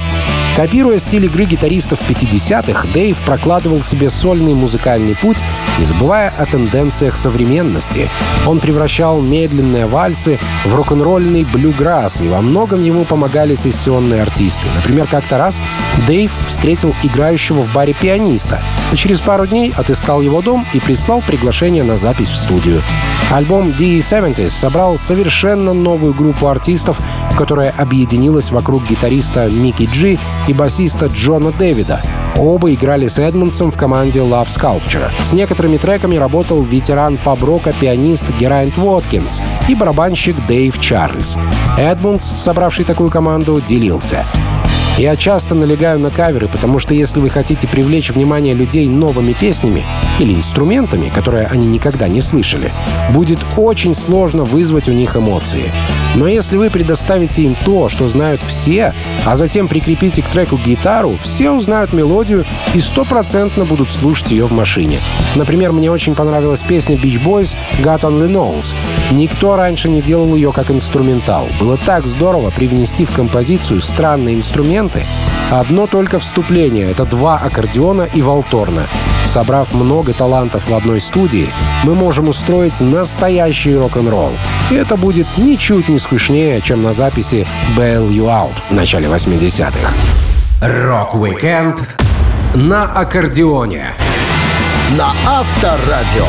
Копируя 0.58 0.98
стиль 0.98 1.26
игры 1.26 1.46
гитаристов 1.46 2.02
50-х, 2.10 2.88
Дэйв 2.92 3.16
прокладывал 3.28 3.84
себе 3.84 4.10
сольный 4.10 4.56
музыкальный 4.56 5.16
путь, 5.16 5.44
не 5.78 5.86
забывая 5.86 6.34
о 6.36 6.48
тенденциях 6.48 7.16
современности. 7.16 8.10
Он 8.48 8.60
превращал 8.60 9.22
медленные 9.22 9.86
вальсы 9.86 10.40
в 10.66 10.74
рок-н-ролльный 10.74 11.44
блюграсс, 11.44 12.22
и 12.22 12.28
во 12.28 12.42
многом 12.42 12.84
ему 12.84 13.06
помогали 13.06 13.54
сессионные 13.54 14.24
артисты. 14.24 14.66
Например, 14.76 15.06
как-то 15.06 15.38
раз 15.38 15.62
Дэйв 16.08 16.32
встретил 16.48 16.96
играющего 17.04 17.62
в 17.62 17.72
баре 17.72 17.94
пианиста, 17.94 18.60
а 18.92 18.96
через 18.96 19.22
пару 19.22 19.46
дней 19.46 19.72
отыскал 19.78 20.24
его 20.24 20.42
дом 20.42 20.66
и 20.74 20.80
прислал 20.80 21.22
приглашение 21.22 21.84
на 21.84 21.98
запись 21.98 22.30
в 22.30 22.36
студию. 22.36 22.82
Альбом 23.30 23.72
D70s 23.78 24.50
собрал 24.50 24.98
совершенно 24.98 25.74
новую 25.74 26.14
группу 26.14 26.48
артистов, 26.48 26.98
которая 27.38 27.72
объединилась 27.78 28.52
вокруг 28.52 28.88
гитариста 28.88 29.48
Микки 29.52 29.88
Джи 29.92 30.18
и 30.48 30.54
басиста 30.54 31.08
Джона 31.08 31.51
Дэвида. 31.51 32.01
Оба 32.36 32.74
играли 32.74 33.08
с 33.08 33.20
Эдмунсом 33.20 33.72
в 33.72 33.77
команде 33.77 34.20
Love 34.20 34.48
Sculpture. 34.48 35.10
С 35.22 35.34
некоторыми 35.34 35.77
треками 35.77 36.16
работал 36.16 36.62
ветеран 36.62 37.18
паброка 37.18 37.74
пианист 37.74 38.25
Герайнт 38.39 38.77
Уоткинс 38.77 39.42
и 39.68 39.75
барабанщик 39.75 40.36
Дэйв 40.48 40.80
Чарльз. 40.80 41.38
Эдмунс, 41.77 42.24
собравший 42.24 42.86
такую 42.86 43.10
команду, 43.10 43.62
делился. 43.66 44.25
Я 44.98 45.16
часто 45.16 45.54
налегаю 45.54 46.00
на 46.00 46.10
каверы, 46.10 46.48
потому 46.48 46.80
что 46.80 46.96
если 46.96 47.20
вы 47.20 47.30
хотите 47.30 47.68
привлечь 47.68 48.10
внимание 48.10 48.56
людей 48.56 48.88
новыми 48.88 49.34
песнями 49.34 49.86
или 50.20 50.34
инструментами, 50.34 51.10
которые 51.10 51.46
они 51.46 51.68
никогда 51.68 52.08
не 52.08 52.20
слышали, 52.20 52.72
будет 53.13 53.38
очень 53.58 53.94
сложно 53.94 54.44
вызвать 54.44 54.89
у 54.89 54.94
них 54.94 55.16
эмоции. 55.16 55.72
Но 56.16 56.28
если 56.28 56.58
вы 56.58 56.70
предоставите 56.70 57.44
им 57.44 57.56
то, 57.56 57.90
что 57.90 58.08
знают 58.08 58.42
все, 58.44 58.94
а 59.26 59.36
затем 59.36 59.68
прикрепите 59.68 60.24
к 60.24 60.30
треку 60.30 60.58
гитару, 60.58 61.18
все 61.22 61.52
узнают 61.52 61.94
мелодию 61.94 62.46
и 62.74 62.80
стопроцентно 62.80 63.66
будут 63.66 63.92
слушать 63.92 64.32
ее 64.32 64.46
в 64.46 64.52
машине. 64.52 65.00
Например, 65.36 65.72
мне 65.72 65.92
очень 65.92 66.16
понравилась 66.16 66.64
песня 66.64 66.96
Beach 66.96 67.24
Boys 67.24 67.56
«God 67.80 68.02
Only 68.02 68.30
Knows». 68.32 68.74
Никто 69.12 69.56
раньше 69.56 69.90
не 69.90 70.02
делал 70.02 70.36
ее 70.36 70.52
как 70.52 70.72
инструментал. 70.72 71.48
Было 71.60 71.78
так 71.78 72.08
здорово 72.08 72.50
привнести 72.50 73.06
в 73.06 73.12
композицию 73.12 73.82
странные 73.82 74.36
инструменты. 74.36 75.06
Одно 75.50 75.88
только 75.88 76.20
вступление— 76.20 76.90
это 76.92 77.06
два 77.06 77.38
аккордеона 77.38 78.04
и 78.14 78.22
волторна. 78.22 78.88
Собрав 79.26 79.74
много 79.74 80.14
талантов 80.14 80.70
в 80.70 80.74
одной 80.74 81.02
студии, 81.02 81.50
мы 81.84 81.96
можем 81.96 82.30
устроить 82.30 82.80
настоящий 82.80 83.76
рок-н-ролл. 83.76 84.32
И 84.72 84.76
это 84.76 84.96
будет 84.96 85.28
ничуть 85.38 85.90
не 85.90 85.97
скучнее, 85.98 86.62
чем 86.62 86.84
на 86.84 86.94
записи 86.94 87.48
«Bail 87.75 88.10
You 88.10 88.25
Out» 88.25 88.56
в 88.70 88.74
начале 88.74 89.08
80-х. 89.08 89.94
Рок-викенд 90.62 91.84
на 92.56 92.86
аккордеоне. 92.86 93.94
На 94.98 95.13
Авторадио. 95.25 96.25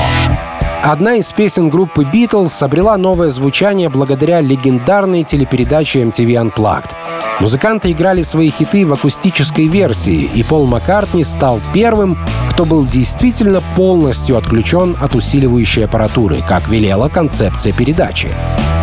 Одна 0.83 1.15
из 1.15 1.33
песен 1.33 1.71
группы 1.71 2.03
Beatles 2.05 2.63
обрела 2.63 2.97
новое 2.97 3.31
звучание 3.31 3.89
благодаря 3.89 4.41
легендарной 4.41 5.25
телепередаче 5.25 6.03
MTV 6.03 6.53
Unplugged. 6.53 6.93
Музыканты 7.41 7.93
играли 7.93 8.23
свои 8.23 8.51
хиты 8.51 8.87
в 8.87 8.93
акустической 8.93 9.67
версии, 9.67 10.31
и 10.35 10.43
Пол 10.43 10.67
Маккартни 10.67 11.25
стал 11.25 11.61
первым, 11.73 12.19
кто 12.51 12.65
был 12.65 12.87
действительно 12.87 13.63
полностью 13.77 14.37
отключен 14.37 14.97
от 15.01 15.15
усиливающей 15.15 15.85
аппаратуры, 15.85 16.43
как 16.47 16.69
велела 16.69 17.09
концепция 17.09 17.73
передачи. 17.73 18.29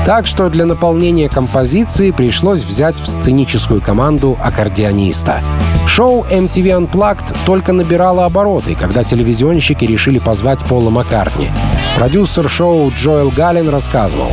Так 0.06 0.28
что 0.28 0.50
для 0.50 0.68
наполнения 0.68 1.28
композиции 1.30 2.12
пришлось 2.12 2.62
взять 2.62 3.00
в 3.00 3.08
сценическую 3.08 3.82
команду 3.82 4.38
аккордеониста. 4.40 5.42
Шоу 5.88 6.24
MTV 6.26 6.88
Unplugged 6.92 7.36
только 7.44 7.74
набирало 7.74 8.26
обороты, 8.26 8.76
когда 8.76 9.04
телевизионщики 9.04 9.84
решили 9.84 10.20
позвать 10.20 10.64
Пола 10.64 10.92
Маккартни. 10.92 11.50
Продюсер 11.96 12.48
шоу 12.48 12.92
Джоэл 12.96 13.32
Галлен 13.32 13.68
рассказывал. 13.70 14.32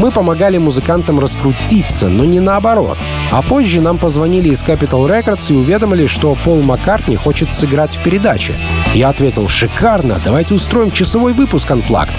Мы 0.00 0.10
помогали 0.10 0.58
музыкантам 0.58 1.20
раскрутиться, 1.20 2.08
но 2.08 2.24
не 2.24 2.40
наоборот. 2.40 2.98
А 3.30 3.40
позже 3.42 3.80
нам 3.80 3.98
позвонили 3.98 4.48
из 4.48 4.64
Capital 4.64 5.08
Records 5.08 5.52
и 5.52 5.56
уведомили, 5.56 6.08
что 6.08 6.36
Пол 6.44 6.60
Маккартни 6.62 7.14
хочет 7.14 7.52
сыграть 7.52 7.94
в 7.94 8.02
передаче. 8.02 8.56
Я 8.94 9.08
ответил, 9.08 9.48
шикарно, 9.48 10.20
давайте 10.24 10.54
устроим 10.54 10.92
часовой 10.92 11.32
выпуск 11.32 11.68
Unplugged. 11.68 12.16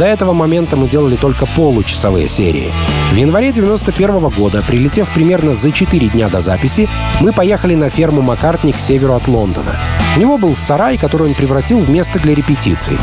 До 0.00 0.04
этого 0.04 0.32
момента 0.32 0.76
мы 0.76 0.88
делали 0.88 1.14
только 1.14 1.46
получасовые 1.46 2.28
серии. 2.28 2.72
В 3.12 3.14
январе 3.14 3.52
91 3.52 4.28
года, 4.30 4.64
прилетев 4.66 5.08
примерно 5.12 5.54
за 5.54 5.70
4 5.70 6.08
дня 6.08 6.28
до 6.28 6.40
записи, 6.40 6.88
мы 7.20 7.32
поехали 7.32 7.76
на 7.76 7.88
ферму 7.88 8.20
Маккартни 8.20 8.72
к 8.72 8.80
северу 8.80 9.14
от 9.14 9.28
Лондона. 9.28 9.76
У 10.16 10.20
него 10.20 10.38
был 10.38 10.56
сарай, 10.56 10.98
который 10.98 11.28
он 11.28 11.34
превратил 11.34 11.78
в 11.78 11.88
место 11.88 12.18
для 12.18 12.34
репетиций. 12.34 12.98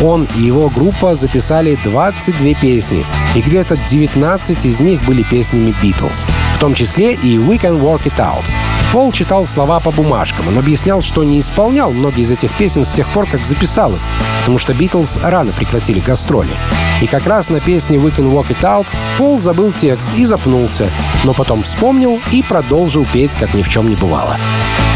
Он 0.00 0.28
и 0.36 0.40
его 0.40 0.70
группа 0.70 1.16
записали 1.16 1.76
22 1.82 2.54
песни, 2.54 3.04
и 3.34 3.40
где-то 3.40 3.76
19 3.88 4.64
из 4.64 4.78
них 4.78 5.04
были 5.04 5.24
песнями 5.24 5.74
Beatles, 5.82 6.24
в 6.54 6.60
том 6.60 6.74
числе 6.74 7.14
и 7.14 7.36
«We 7.36 7.60
Can 7.60 7.80
Work 7.80 8.04
It 8.04 8.18
Out», 8.18 8.44
Пол 8.92 9.12
читал 9.12 9.46
слова 9.46 9.78
по 9.78 9.92
бумажкам. 9.92 10.48
Он 10.48 10.58
объяснял, 10.58 11.00
что 11.00 11.22
не 11.22 11.38
исполнял 11.38 11.92
многие 11.92 12.22
из 12.22 12.30
этих 12.32 12.52
песен 12.56 12.84
с 12.84 12.90
тех 12.90 13.08
пор, 13.10 13.26
как 13.26 13.46
записал 13.46 13.94
их, 13.94 14.00
потому 14.40 14.58
что 14.58 14.74
Битлз 14.74 15.18
рано 15.22 15.52
прекратили 15.52 16.00
гастроли. 16.00 16.56
И 17.00 17.06
как 17.06 17.26
раз 17.26 17.50
на 17.50 17.60
песне 17.60 17.98
«We 17.98 18.12
Can 18.12 18.32
Walk 18.32 18.48
It 18.48 18.62
Out» 18.62 18.86
Пол 19.16 19.38
забыл 19.38 19.72
текст 19.72 20.08
и 20.16 20.24
запнулся, 20.24 20.90
но 21.24 21.32
потом 21.34 21.62
вспомнил 21.62 22.20
и 22.32 22.42
продолжил 22.42 23.06
петь, 23.12 23.34
как 23.36 23.54
ни 23.54 23.62
в 23.62 23.68
чем 23.68 23.88
не 23.88 23.94
бывало. 23.94 24.36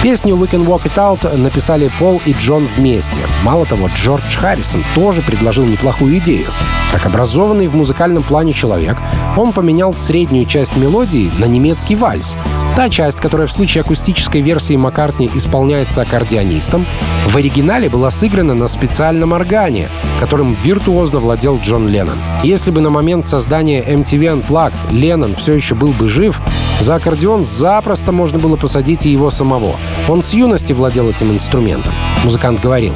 Песню 0.05 0.37
«We 0.37 0.51
Can 0.51 0.67
Walk 0.67 0.83
It 0.83 0.97
Out» 0.97 1.35
написали 1.35 1.91
Пол 1.99 2.21
и 2.27 2.35
Джон 2.35 2.69
вместе. 2.77 3.23
Мало 3.43 3.65
того, 3.65 3.89
Джордж 3.89 4.37
Харрисон 4.37 4.85
тоже 4.95 5.23
предложил 5.23 5.65
неплохую 5.65 6.19
идею. 6.19 6.49
Как 6.93 7.07
образованный 7.07 7.69
в 7.69 7.75
музыкальном 7.75 8.23
плане 8.23 8.53
человек, 8.53 8.99
он 9.35 9.55
поменял 9.55 9.95
среднюю 9.95 10.45
часть 10.45 10.77
мелодии 10.77 11.33
на 11.39 11.47
немецкий 11.47 11.97
вальс. 11.97 12.37
Та 12.77 12.91
часть, 12.91 13.19
которая 13.19 13.47
в 13.47 13.53
случае 13.53 13.81
акустической 13.81 14.43
версии 14.43 14.77
Маккартни 14.77 15.31
исполняется 15.35 16.03
аккордеонистом, 16.03 16.85
в 17.27 17.35
оригинале 17.39 17.89
была 17.89 18.11
сыграна 18.11 18.53
на 18.53 18.69
специальном 18.69 19.33
органе, 19.33 19.89
которым 20.21 20.55
виртуозно 20.63 21.21
владел 21.21 21.59
Джон 21.61 21.89
Леннон. 21.89 22.19
Если 22.43 22.71
бы 22.71 22.83
на 22.83 22.90
момент 22.90 23.25
создания 23.25 23.83
MTV 23.83 24.47
Unplugged 24.47 24.90
Леннон 24.90 25.35
все 25.35 25.55
еще 25.55 25.75
был 25.75 25.93
бы 25.93 26.11
жив, 26.11 26.43
за 26.81 26.97
аккордеон 26.97 27.47
запросто 27.47 28.13
можно 28.13 28.39
было 28.39 28.57
посадить 28.57 29.07
и 29.07 29.11
его 29.11 29.31
самого. 29.31 29.77
Он 30.09 30.23
с 30.23 30.33
юности 30.33 30.73
владел 30.73 31.09
этим 31.09 31.33
инструментом. 31.33 31.95
Музыкант 32.25 32.61
говорил, 32.61 32.95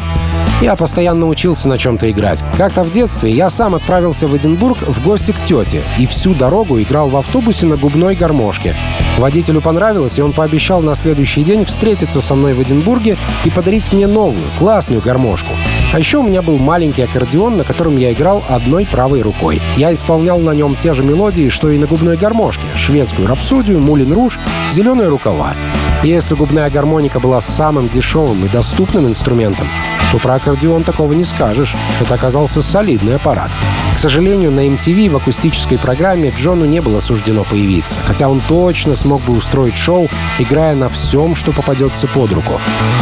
я 0.60 0.74
постоянно 0.74 1.28
учился 1.28 1.68
на 1.68 1.78
чем-то 1.78 2.10
играть. 2.10 2.44
Как-то 2.56 2.82
в 2.82 2.90
детстве 2.90 3.30
я 3.30 3.48
сам 3.48 3.76
отправился 3.76 4.26
в 4.26 4.36
Эдинбург 4.36 4.78
в 4.82 5.02
гости 5.04 5.32
к 5.32 5.44
тете 5.44 5.84
и 5.98 6.06
всю 6.06 6.34
дорогу 6.34 6.80
играл 6.80 7.08
в 7.08 7.16
автобусе 7.16 7.66
на 7.66 7.76
губной 7.76 8.16
гармошке. 8.16 8.74
Водителю 9.18 9.60
понравилось, 9.60 10.18
и 10.18 10.22
он 10.22 10.32
пообещал 10.32 10.80
на 10.80 10.94
следующий 10.96 11.44
день 11.44 11.64
встретиться 11.64 12.20
со 12.20 12.34
мной 12.34 12.54
в 12.54 12.62
Эдинбурге 12.62 13.16
и 13.44 13.50
подарить 13.50 13.92
мне 13.92 14.06
новую, 14.06 14.44
классную 14.58 15.00
гармошку. 15.00 15.52
А 15.90 15.98
еще 15.98 16.18
у 16.18 16.22
меня 16.22 16.42
был 16.42 16.58
маленький 16.58 17.02
аккордеон, 17.02 17.56
на 17.56 17.64
котором 17.64 17.96
я 17.96 18.12
играл 18.12 18.44
одной 18.46 18.86
правой 18.86 19.22
рукой. 19.22 19.62
Я 19.76 19.94
исполнял 19.94 20.38
на 20.38 20.50
нем 20.50 20.76
те 20.76 20.92
же 20.92 21.02
мелодии, 21.02 21.48
что 21.48 21.70
и 21.70 21.78
на 21.78 21.86
губной 21.86 22.18
гармошке. 22.18 22.66
Шведскую 22.76 23.26
рапсодию, 23.26 23.80
мулин 23.80 24.12
руж, 24.12 24.38
зеленые 24.70 25.08
рукава. 25.08 25.54
И 26.02 26.08
если 26.08 26.34
губная 26.34 26.68
гармоника 26.68 27.20
была 27.20 27.40
самым 27.40 27.88
дешевым 27.88 28.44
и 28.44 28.48
доступным 28.48 29.06
инструментом, 29.06 29.66
то 30.12 30.18
про 30.18 30.34
аккордеон 30.34 30.84
такого 30.84 31.14
не 31.14 31.24
скажешь. 31.24 31.74
Это 32.00 32.14
оказался 32.14 32.60
солидный 32.60 33.16
аппарат. 33.16 33.50
К 33.98 34.00
сожалению, 34.00 34.52
на 34.52 34.64
MTV 34.64 35.10
в 35.10 35.16
акустической 35.16 35.76
программе 35.76 36.30
Джону 36.30 36.66
не 36.66 36.80
было 36.80 37.00
суждено 37.00 37.42
появиться, 37.42 37.98
хотя 38.06 38.28
он 38.28 38.40
точно 38.40 38.94
смог 38.94 39.20
бы 39.22 39.36
устроить 39.36 39.76
шоу, 39.76 40.08
играя 40.38 40.76
на 40.76 40.88
всем, 40.88 41.34
что 41.34 41.50
попадется 41.50 42.06
под 42.06 42.30
руку. 42.30 42.60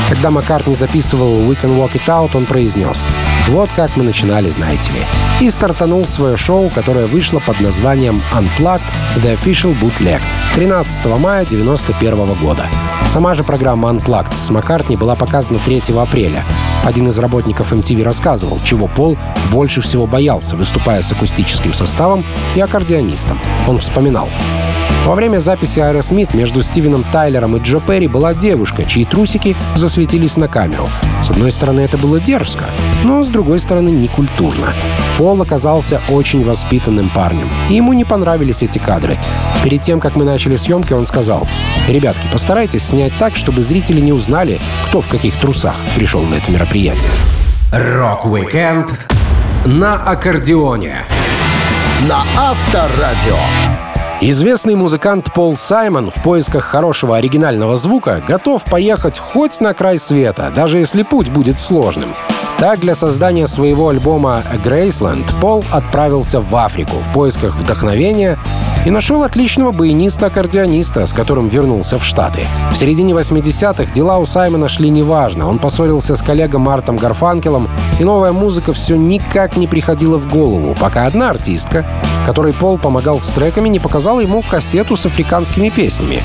Когда 0.08 0.30
Маккартни 0.30 0.74
записывал 0.74 1.42
«We 1.42 1.58
Can 1.60 1.76
Walk 1.76 1.92
It 1.92 2.06
Out», 2.06 2.30
он 2.34 2.46
произнес 2.46 3.04
«Вот 3.48 3.70
как 3.76 3.96
мы 3.96 4.02
начинали, 4.02 4.50
знаете 4.50 4.92
ли». 4.92 4.98
И 5.40 5.50
стартанул 5.50 6.06
свое 6.08 6.36
шоу, 6.36 6.68
которое 6.68 7.06
вышло 7.06 7.38
под 7.38 7.60
названием 7.60 8.20
«Unplugged— 8.32 8.82
The 9.16 9.38
Official 9.38 9.78
Bootleg» 9.80 10.20
13 10.54 11.04
мая 11.18 11.42
1991 11.42 12.34
года. 12.34 12.64
Сама 13.08 13.34
же 13.34 13.44
программа 13.44 13.90
Unplugged 13.90 14.34
с 14.34 14.50
Маккартни 14.50 14.96
была 14.96 15.14
показана 15.14 15.60
3 15.64 15.82
апреля. 15.96 16.42
Один 16.84 17.08
из 17.08 17.18
работников 17.18 17.72
MTV 17.72 18.02
рассказывал, 18.02 18.58
чего 18.64 18.88
Пол 18.88 19.16
больше 19.52 19.80
всего 19.80 20.06
боялся, 20.06 20.56
выступая 20.56 21.02
с 21.02 21.12
акустическим 21.12 21.72
составом 21.72 22.24
и 22.56 22.60
аккордеонистом. 22.60 23.38
Он 23.68 23.78
вспоминал. 23.78 24.28
Во 25.06 25.14
время 25.14 25.38
записи 25.38 25.78
Аэросмит 25.78 26.34
между 26.34 26.62
Стивеном 26.62 27.04
Тайлером 27.12 27.56
и 27.56 27.60
Джо 27.60 27.78
Перри 27.78 28.08
была 28.08 28.34
девушка, 28.34 28.84
чьи 28.84 29.04
трусики 29.04 29.54
засветились 29.76 30.36
на 30.36 30.48
камеру. 30.48 30.88
С 31.22 31.30
одной 31.30 31.52
стороны, 31.52 31.82
это 31.82 31.96
было 31.96 32.18
дерзко, 32.18 32.64
но 33.04 33.22
с 33.22 33.28
другой 33.36 33.58
стороны, 33.58 33.90
некультурно. 33.90 34.72
Пол 35.18 35.42
оказался 35.42 36.00
очень 36.08 36.42
воспитанным 36.42 37.10
парнем, 37.10 37.50
и 37.68 37.74
ему 37.74 37.92
не 37.92 38.06
понравились 38.06 38.62
эти 38.62 38.78
кадры. 38.78 39.18
Перед 39.62 39.82
тем, 39.82 40.00
как 40.00 40.16
мы 40.16 40.24
начали 40.24 40.56
съемки, 40.56 40.94
он 40.94 41.06
сказал, 41.06 41.46
«Ребятки, 41.86 42.28
постарайтесь 42.32 42.82
снять 42.82 43.12
так, 43.18 43.36
чтобы 43.36 43.62
зрители 43.62 44.00
не 44.00 44.14
узнали, 44.14 44.58
кто 44.86 45.02
в 45.02 45.08
каких 45.08 45.38
трусах 45.38 45.76
пришел 45.94 46.22
на 46.22 46.36
это 46.36 46.50
мероприятие». 46.50 47.12
Рок-викенд 47.72 48.98
на 49.66 49.96
аккордеоне. 49.96 51.04
На 52.08 52.22
Авторадио. 52.38 53.36
Известный 54.22 54.76
музыкант 54.76 55.30
Пол 55.34 55.58
Саймон 55.58 56.10
в 56.10 56.22
поисках 56.22 56.64
хорошего 56.64 57.18
оригинального 57.18 57.76
звука 57.76 58.24
готов 58.26 58.64
поехать 58.64 59.18
хоть 59.18 59.60
на 59.60 59.74
край 59.74 59.98
света, 59.98 60.50
даже 60.54 60.78
если 60.78 61.02
путь 61.02 61.28
будет 61.28 61.58
сложным. 61.58 62.14
Так, 62.58 62.80
для 62.80 62.94
создания 62.94 63.46
своего 63.46 63.90
альбома 63.90 64.42
«Graceland» 64.64 65.26
Пол 65.42 65.62
отправился 65.70 66.40
в 66.40 66.56
Африку 66.56 66.96
в 66.96 67.12
поисках 67.12 67.54
вдохновения 67.54 68.38
и 68.86 68.90
нашел 68.90 69.24
отличного 69.24 69.72
баяниста-аккордеониста, 69.72 71.06
с 71.06 71.12
которым 71.12 71.48
вернулся 71.48 71.98
в 71.98 72.04
Штаты. 72.04 72.46
В 72.72 72.76
середине 72.76 73.12
80-х 73.12 73.92
дела 73.92 74.16
у 74.16 74.24
Саймона 74.24 74.68
шли 74.68 74.88
неважно. 74.88 75.48
Он 75.48 75.58
поссорился 75.58 76.16
с 76.16 76.22
коллегом 76.22 76.62
Мартом 76.62 76.96
Гарфанкелом, 76.96 77.68
и 78.00 78.04
новая 78.04 78.32
музыка 78.32 78.72
все 78.72 78.96
никак 78.96 79.58
не 79.58 79.66
приходила 79.66 80.16
в 80.16 80.26
голову, 80.26 80.74
пока 80.80 81.04
одна 81.04 81.30
артистка, 81.30 81.84
которой 82.24 82.54
Пол 82.54 82.78
помогал 82.78 83.20
с 83.20 83.28
треками, 83.28 83.68
не 83.68 83.80
показала 83.80 84.20
ему 84.20 84.42
кассету 84.42 84.96
с 84.96 85.04
африканскими 85.04 85.68
песнями. 85.68 86.22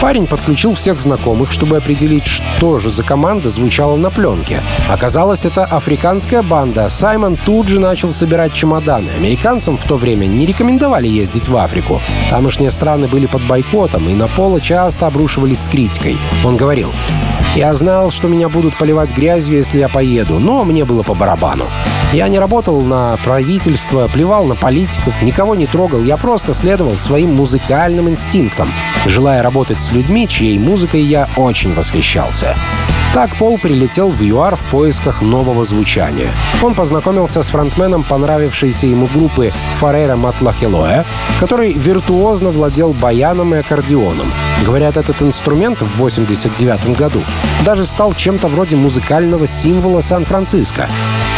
Парень 0.00 0.26
подключил 0.26 0.74
всех 0.74 1.00
знакомых, 1.00 1.50
чтобы 1.50 1.78
определить, 1.78 2.26
что 2.26 2.78
же 2.78 2.90
за 2.90 3.02
команда 3.02 3.48
звучала 3.48 3.96
на 3.96 4.10
пленке. 4.10 4.60
Оказалось, 4.88 5.44
это 5.44 5.64
африканская 5.76 6.42
банда. 6.42 6.88
Саймон 6.88 7.36
тут 7.36 7.68
же 7.68 7.80
начал 7.80 8.12
собирать 8.12 8.52
чемоданы. 8.52 9.10
Американцам 9.10 9.76
в 9.76 9.84
то 9.84 9.96
время 9.96 10.26
не 10.26 10.46
рекомендовали 10.46 11.08
ездить 11.08 11.48
в 11.48 11.56
Африку. 11.56 12.00
Тамошние 12.30 12.70
страны 12.70 13.08
были 13.08 13.26
под 13.26 13.46
бойкотом, 13.46 14.08
и 14.08 14.14
на 14.14 14.28
Пола 14.28 14.60
часто 14.60 15.06
обрушивались 15.06 15.60
с 15.60 15.68
критикой. 15.68 16.16
Он 16.44 16.56
говорил, 16.56 16.92
я 17.56 17.72
знал, 17.74 18.10
что 18.10 18.26
меня 18.28 18.48
будут 18.48 18.76
поливать 18.76 19.12
грязью, 19.12 19.56
если 19.56 19.78
я 19.78 19.88
поеду, 19.88 20.38
но 20.38 20.64
мне 20.64 20.84
было 20.84 21.02
по 21.02 21.14
барабану. 21.14 21.66
Я 22.12 22.28
не 22.28 22.38
работал 22.38 22.80
на 22.80 23.16
правительство, 23.24 24.08
плевал 24.08 24.44
на 24.44 24.54
политиков, 24.54 25.20
никого 25.22 25.54
не 25.54 25.66
трогал, 25.66 26.02
я 26.02 26.16
просто 26.16 26.54
следовал 26.54 26.96
своим 26.96 27.34
музыкальным 27.34 28.08
инстинктам, 28.08 28.72
желая 29.06 29.42
работать 29.42 29.80
с 29.80 29.90
людьми, 29.92 30.28
чьей 30.28 30.58
музыкой 30.58 31.02
я 31.02 31.28
очень 31.36 31.74
восхищался. 31.74 32.56
Так 33.14 33.36
Пол 33.36 33.58
прилетел 33.58 34.10
в 34.10 34.20
ЮАР 34.20 34.56
в 34.56 34.64
поисках 34.72 35.22
нового 35.22 35.64
звучания. 35.64 36.34
Он 36.64 36.74
познакомился 36.74 37.44
с 37.44 37.46
фронтменом 37.46 38.02
понравившейся 38.02 38.88
ему 38.88 39.06
группы 39.06 39.52
Фарера 39.76 40.16
Матлахелоя, 40.16 41.06
который 41.38 41.74
виртуозно 41.74 42.50
владел 42.50 42.92
баяном 42.92 43.54
и 43.54 43.58
аккордеоном. 43.58 44.32
Говорят, 44.64 44.96
этот 44.96 45.20
инструмент 45.20 45.82
в 45.82 45.98
89 45.98 46.96
году 46.96 47.20
даже 47.64 47.84
стал 47.84 48.14
чем-то 48.14 48.48
вроде 48.48 48.76
музыкального 48.76 49.46
символа 49.46 50.00
Сан-Франциско. 50.00 50.88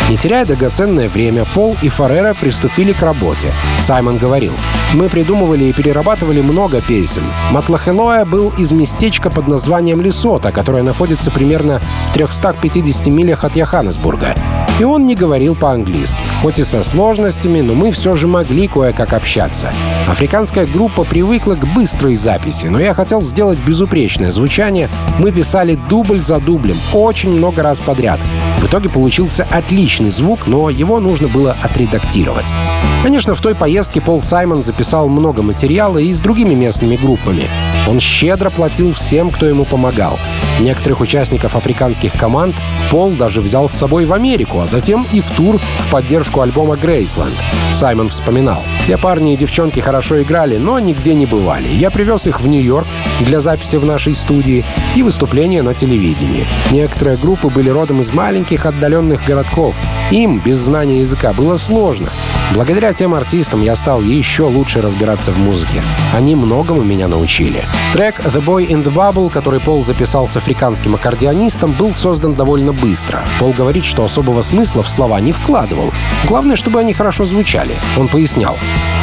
Не 0.08 0.16
теряя 0.16 0.46
драгоценное 0.46 1.08
время, 1.08 1.44
Пол 1.52 1.76
и 1.82 1.88
Фарера 1.88 2.34
приступили 2.34 2.92
к 2.92 3.02
работе. 3.02 3.52
Саймон 3.80 4.18
говорил, 4.18 4.52
«Мы 4.94 5.08
придумывали 5.08 5.64
и 5.64 5.72
перерабатывали 5.72 6.40
много 6.40 6.80
песен. 6.80 7.24
Матлахелоя 7.50 8.24
был 8.24 8.50
из 8.50 8.70
местечка 8.70 9.30
под 9.30 9.48
названием 9.48 10.00
Лесота, 10.00 10.52
которое 10.52 10.84
находится 10.84 11.32
примерно 11.32 11.80
в 12.10 12.14
350 12.14 13.06
милях 13.08 13.42
от 13.42 13.56
Йоханнесбурга. 13.56 14.36
И 14.78 14.84
он 14.84 15.06
не 15.06 15.14
говорил 15.14 15.56
по-английски. 15.56 16.20
Хоть 16.42 16.58
и 16.58 16.62
со 16.62 16.82
сложностями, 16.82 17.60
но 17.60 17.74
мы 17.74 17.90
все 17.90 18.14
же 18.14 18.28
могли 18.28 18.68
кое-как 18.68 19.12
общаться. 19.14 19.72
Африканская 20.06 20.66
группа 20.66 21.02
привыкла 21.02 21.54
к 21.54 21.66
быстрой 21.74 22.14
записи, 22.14 22.66
но 22.66 22.78
я 22.78 22.92
хотел 22.92 23.15
сделать 23.22 23.60
безупречное 23.66 24.30
звучание. 24.30 24.88
Мы 25.18 25.32
писали 25.32 25.78
дубль 25.88 26.22
за 26.22 26.38
дублем, 26.38 26.76
очень 26.92 27.30
много 27.30 27.62
раз 27.62 27.78
подряд. 27.80 28.20
В 28.66 28.68
итоге 28.68 28.88
получился 28.88 29.46
отличный 29.48 30.10
звук, 30.10 30.48
но 30.48 30.70
его 30.70 30.98
нужно 30.98 31.28
было 31.28 31.56
отредактировать. 31.62 32.52
Конечно, 33.00 33.36
в 33.36 33.40
той 33.40 33.54
поездке 33.54 34.00
Пол 34.00 34.20
Саймон 34.22 34.64
записал 34.64 35.08
много 35.08 35.40
материала 35.40 35.98
и 35.98 36.12
с 36.12 36.18
другими 36.18 36.54
местными 36.54 36.96
группами. 36.96 37.48
Он 37.86 38.00
щедро 38.00 38.50
платил 38.50 38.92
всем, 38.92 39.30
кто 39.30 39.46
ему 39.46 39.64
помогал. 39.64 40.18
Некоторых 40.58 41.00
участников 41.00 41.54
африканских 41.54 42.14
команд 42.14 42.56
Пол 42.90 43.10
даже 43.10 43.40
взял 43.40 43.68
с 43.68 43.74
собой 43.74 44.04
в 44.04 44.12
Америку, 44.12 44.60
а 44.60 44.66
затем 44.66 45.06
и 45.12 45.20
в 45.20 45.30
тур 45.30 45.60
в 45.80 45.90
поддержку 45.90 46.40
альбома 46.40 46.76
«Грейсленд». 46.76 47.34
Саймон 47.72 48.08
вспоминал. 48.08 48.62
«Те 48.86 48.96
парни 48.96 49.34
и 49.34 49.36
девчонки 49.36 49.80
хорошо 49.80 50.22
играли, 50.22 50.56
но 50.56 50.78
нигде 50.78 51.14
не 51.14 51.26
бывали. 51.26 51.68
Я 51.68 51.90
привез 51.90 52.26
их 52.26 52.40
в 52.40 52.48
Нью-Йорк 52.48 52.86
для 53.20 53.40
записи 53.40 53.76
в 53.76 53.84
нашей 53.84 54.14
студии 54.14 54.64
и 54.94 55.02
выступления 55.02 55.62
на 55.62 55.74
телевидении. 55.74 56.46
Некоторые 56.70 57.16
группы 57.16 57.48
были 57.48 57.68
родом 57.68 58.00
из 58.00 58.12
маленьких 58.12 58.55
отдаленных 58.64 59.24
городков. 59.26 59.76
Им, 60.10 60.38
без 60.38 60.56
знания 60.56 61.00
языка, 61.00 61.32
было 61.32 61.56
сложно. 61.56 62.10
Благодаря 62.54 62.92
тем 62.92 63.12
артистам 63.12 63.60
я 63.60 63.74
стал 63.74 64.00
еще 64.00 64.44
лучше 64.44 64.80
разбираться 64.80 65.32
в 65.32 65.38
музыке. 65.38 65.82
Они 66.14 66.36
многому 66.36 66.82
меня 66.82 67.08
научили. 67.08 67.64
Трек 67.92 68.20
«The 68.20 68.42
Boy 68.42 68.68
in 68.68 68.84
the 68.84 68.94
Bubble», 68.94 69.30
который 69.30 69.58
Пол 69.58 69.84
записал 69.84 70.28
с 70.28 70.36
африканским 70.36 70.94
аккордеонистом, 70.94 71.72
был 71.72 71.92
создан 71.92 72.34
довольно 72.34 72.72
быстро. 72.72 73.22
Пол 73.40 73.52
говорит, 73.52 73.84
что 73.84 74.04
особого 74.04 74.42
смысла 74.42 74.82
в 74.84 74.88
слова 74.88 75.20
не 75.20 75.32
вкладывал. 75.32 75.92
Главное, 76.28 76.56
чтобы 76.56 76.78
они 76.78 76.94
хорошо 76.94 77.26
звучали. 77.26 77.74
Он 77.98 78.06
пояснял. 78.06 78.56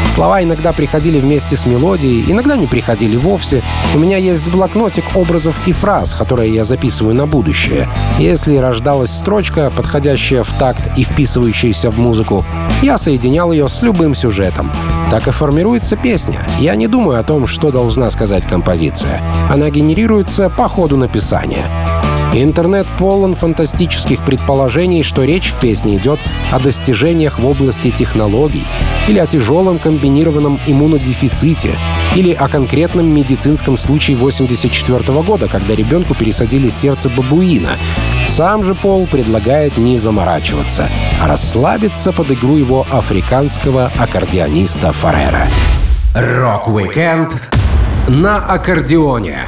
Слова 0.09 0.43
иногда 0.43 0.73
приходили 0.73 1.19
вместе 1.19 1.57
с 1.57 1.65
мелодией, 1.65 2.31
иногда 2.31 2.55
не 2.55 2.67
приходили 2.67 3.15
вовсе. 3.15 3.63
У 3.95 3.97
меня 3.97 4.17
есть 4.17 4.47
блокнотик 4.47 5.15
образов 5.15 5.59
и 5.65 5.71
фраз, 5.71 6.13
которые 6.13 6.53
я 6.53 6.65
записываю 6.65 7.15
на 7.15 7.25
будущее. 7.25 7.89
Если 8.19 8.57
рождалась 8.57 9.11
строчка, 9.11 9.42
подходящая 9.51 10.43
в 10.43 10.51
такт 10.57 10.81
и 10.97 11.03
вписывающаяся 11.03 11.89
в 11.89 11.99
музыку, 11.99 12.45
я 12.81 12.97
соединял 12.97 13.51
ее 13.51 13.67
с 13.67 13.81
любым 13.81 14.15
сюжетом. 14.15 14.71
Так 15.11 15.27
и 15.27 15.31
формируется 15.31 15.95
песня. 15.95 16.47
Я 16.59 16.75
не 16.75 16.87
думаю 16.87 17.19
о 17.19 17.23
том, 17.23 17.47
что 17.47 17.71
должна 17.71 18.09
сказать 18.11 18.45
композиция. 18.45 19.21
Она 19.49 19.69
генерируется 19.69 20.49
по 20.49 20.67
ходу 20.67 20.97
написания. 20.97 21.65
Интернет 22.33 22.87
полон 22.97 23.35
фантастических 23.35 24.23
предположений, 24.25 25.03
что 25.03 25.23
речь 25.23 25.51
в 25.51 25.59
песне 25.59 25.97
идет 25.97 26.19
о 26.51 26.59
достижениях 26.59 27.37
в 27.37 27.45
области 27.45 27.91
технологий, 27.91 28.65
или 29.07 29.19
о 29.19 29.27
тяжелом 29.27 29.77
комбинированном 29.77 30.59
иммунодефиците, 30.65 31.77
или 32.15 32.31
о 32.31 32.47
конкретном 32.47 33.07
медицинском 33.07 33.77
случае 33.77 34.17
84 34.17 35.21
года, 35.21 35.47
когда 35.47 35.75
ребенку 35.75 36.13
пересадили 36.13 36.69
сердце 36.69 37.09
бабуина. 37.09 37.77
Сам 38.27 38.63
же 38.63 38.75
Пол 38.75 39.07
предлагает 39.07 39.77
не 39.77 39.97
заморачиваться, 39.97 40.89
а 41.21 41.27
расслабиться 41.27 42.11
под 42.11 42.31
игру 42.31 42.57
его 42.57 42.85
африканского 42.91 43.91
аккордеониста 43.97 44.91
Форере. 44.91 45.47
Рок-викенд 46.15 47.41
на 48.07 48.37
аккордеоне 48.37 49.47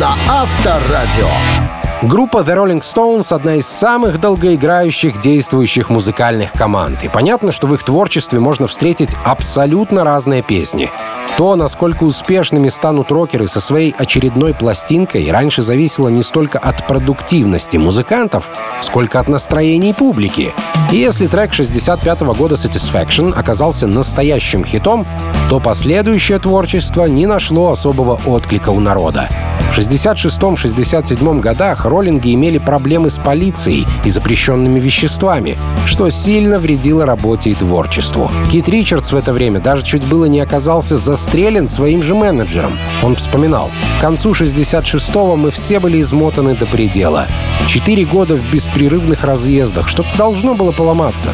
на 0.00 0.16
Авторадио. 0.28 1.61
Группа 2.02 2.38
The 2.38 2.56
Rolling 2.56 2.80
Stones— 2.80 3.26
одна 3.32 3.54
из 3.54 3.66
самых 3.68 4.18
долгоиграющих 4.18 5.20
действующих 5.20 5.88
музыкальных 5.88 6.50
команд. 6.50 7.04
И 7.04 7.08
понятно, 7.08 7.52
что 7.52 7.68
в 7.68 7.74
их 7.74 7.84
творчестве 7.84 8.40
можно 8.40 8.66
встретить 8.66 9.14
абсолютно 9.24 10.02
разные 10.02 10.42
песни. 10.42 10.90
То, 11.36 11.54
насколько 11.54 12.02
успешными 12.02 12.70
станут 12.70 13.12
рокеры 13.12 13.46
со 13.46 13.60
своей 13.60 13.94
очередной 13.96 14.52
пластинкой, 14.52 15.30
раньше 15.30 15.62
зависело 15.62 16.08
не 16.08 16.24
столько 16.24 16.58
от 16.58 16.88
продуктивности 16.88 17.76
музыкантов, 17.76 18.50
сколько 18.82 19.20
от 19.20 19.28
настроений 19.28 19.94
публики. 19.94 20.52
И 20.90 20.96
если 20.96 21.28
трек 21.28 21.54
65 21.54 22.22
-го 22.22 22.36
года 22.36 22.56
Satisfaction 22.56 23.32
оказался 23.32 23.86
настоящим 23.86 24.64
хитом, 24.64 25.06
то 25.52 25.60
последующее 25.60 26.38
творчество 26.38 27.04
не 27.04 27.26
нашло 27.26 27.72
особого 27.72 28.18
отклика 28.24 28.70
у 28.70 28.80
народа. 28.80 29.28
В 29.72 29.78
66-67 29.78 31.40
годах 31.40 31.84
роллинги 31.84 32.32
имели 32.32 32.56
проблемы 32.56 33.10
с 33.10 33.18
полицией 33.18 33.86
и 34.02 34.08
запрещенными 34.08 34.80
веществами, 34.80 35.58
что 35.84 36.08
сильно 36.08 36.58
вредило 36.58 37.04
работе 37.04 37.50
и 37.50 37.54
творчеству. 37.54 38.30
Кит 38.50 38.66
Ричардс 38.70 39.12
в 39.12 39.16
это 39.16 39.34
время 39.34 39.60
даже 39.60 39.84
чуть 39.84 40.06
было 40.06 40.24
не 40.24 40.40
оказался 40.40 40.96
застрелен 40.96 41.68
своим 41.68 42.02
же 42.02 42.14
менеджером. 42.14 42.78
Он 43.02 43.16
вспоминал, 43.16 43.70
к 43.98 44.00
концу 44.00 44.32
66-го 44.32 45.36
мы 45.36 45.50
все 45.50 45.80
были 45.80 46.00
измотаны 46.00 46.54
до 46.54 46.64
предела. 46.64 47.26
Четыре 47.66 48.04
года 48.04 48.36
в 48.36 48.50
беспрерывных 48.50 49.24
разъездах. 49.24 49.88
Что-то 49.88 50.10
должно 50.16 50.54
было 50.54 50.72
поломаться. 50.72 51.30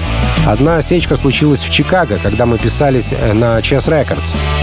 Одна 0.47 0.77
осечка 0.77 1.17
случилась 1.17 1.63
в 1.63 1.71
Чикаго, 1.71 2.19
когда 2.23 2.47
мы 2.47 2.59
писались 2.59 3.13
э, 3.13 3.33
на 3.33 3.59
Chess 3.59 3.89
Records. 3.89 4.08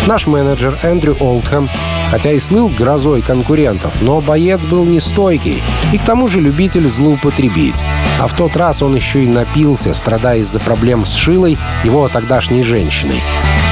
Наш 0.08 0.28
менеджер 0.28 0.78
Эндрю 0.84 1.16
Олдхэм 1.20 1.70
хотя 2.10 2.32
и 2.32 2.40
слыл 2.40 2.70
грозой 2.70 3.22
конкурентов, 3.22 4.02
но 4.02 4.22
боец 4.22 4.66
был 4.66 4.86
нестойкий 4.86 5.62
и 5.92 5.98
к 5.98 6.04
тому 6.04 6.28
же 6.28 6.40
любитель 6.40 6.88
злоупотребить. 6.88 7.84
А 8.20 8.28
в 8.28 8.36
тот 8.36 8.56
раз 8.56 8.82
он 8.82 8.96
еще 8.96 9.24
и 9.24 9.28
напился, 9.28 9.94
страдая 9.94 10.40
из-за 10.40 10.60
проблем 10.60 11.06
с 11.06 11.14
Шилой, 11.14 11.58
его 11.84 12.08
тогдашней 12.08 12.64
женщиной. 12.64 13.22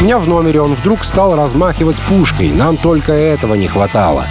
У 0.01 0.03
меня 0.03 0.17
в 0.19 0.27
номере 0.27 0.61
он 0.61 0.73
вдруг 0.73 1.05
стал 1.05 1.35
размахивать 1.35 2.01
пушкой, 2.01 2.51
нам 2.51 2.77
только 2.77 3.13
этого 3.13 3.55
не 3.55 3.67
хватало. 3.67 4.25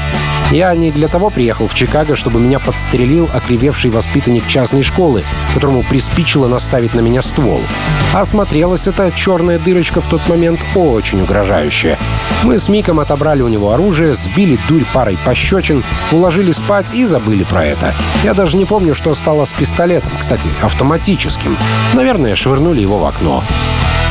Я 0.52 0.74
не 0.74 0.90
для 0.90 1.08
того 1.08 1.30
приехал 1.30 1.66
в 1.66 1.74
Чикаго, 1.74 2.14
чтобы 2.14 2.38
меня 2.38 2.58
подстрелил 2.58 3.26
окривевший 3.32 3.90
воспитанник 3.90 4.46
частной 4.46 4.82
школы, 4.82 5.24
которому 5.54 5.82
приспичило 5.82 6.46
наставить 6.46 6.92
на 6.92 7.00
меня 7.00 7.22
ствол. 7.22 7.62
А 8.12 8.22
смотрелась 8.26 8.86
эта 8.86 9.10
черная 9.12 9.58
дырочка 9.58 10.02
в 10.02 10.06
тот 10.06 10.28
момент 10.28 10.60
очень 10.74 11.22
угрожающая. 11.22 11.98
Мы 12.42 12.58
с 12.58 12.68
Миком 12.68 13.00
отобрали 13.00 13.40
у 13.40 13.48
него 13.48 13.72
оружие, 13.72 14.14
сбили 14.14 14.58
дурь 14.68 14.84
парой 14.92 15.18
пощечин, 15.24 15.82
уложили 16.12 16.52
спать 16.52 16.92
и 16.92 17.06
забыли 17.06 17.44
про 17.44 17.64
это. 17.64 17.94
Я 18.22 18.34
даже 18.34 18.58
не 18.58 18.66
помню, 18.66 18.94
что 18.94 19.14
стало 19.14 19.46
с 19.46 19.54
пистолетом, 19.54 20.12
кстати, 20.20 20.50
автоматическим. 20.60 21.56
Наверное, 21.94 22.34
швырнули 22.34 22.82
его 22.82 22.98
в 22.98 23.06
окно. 23.06 23.42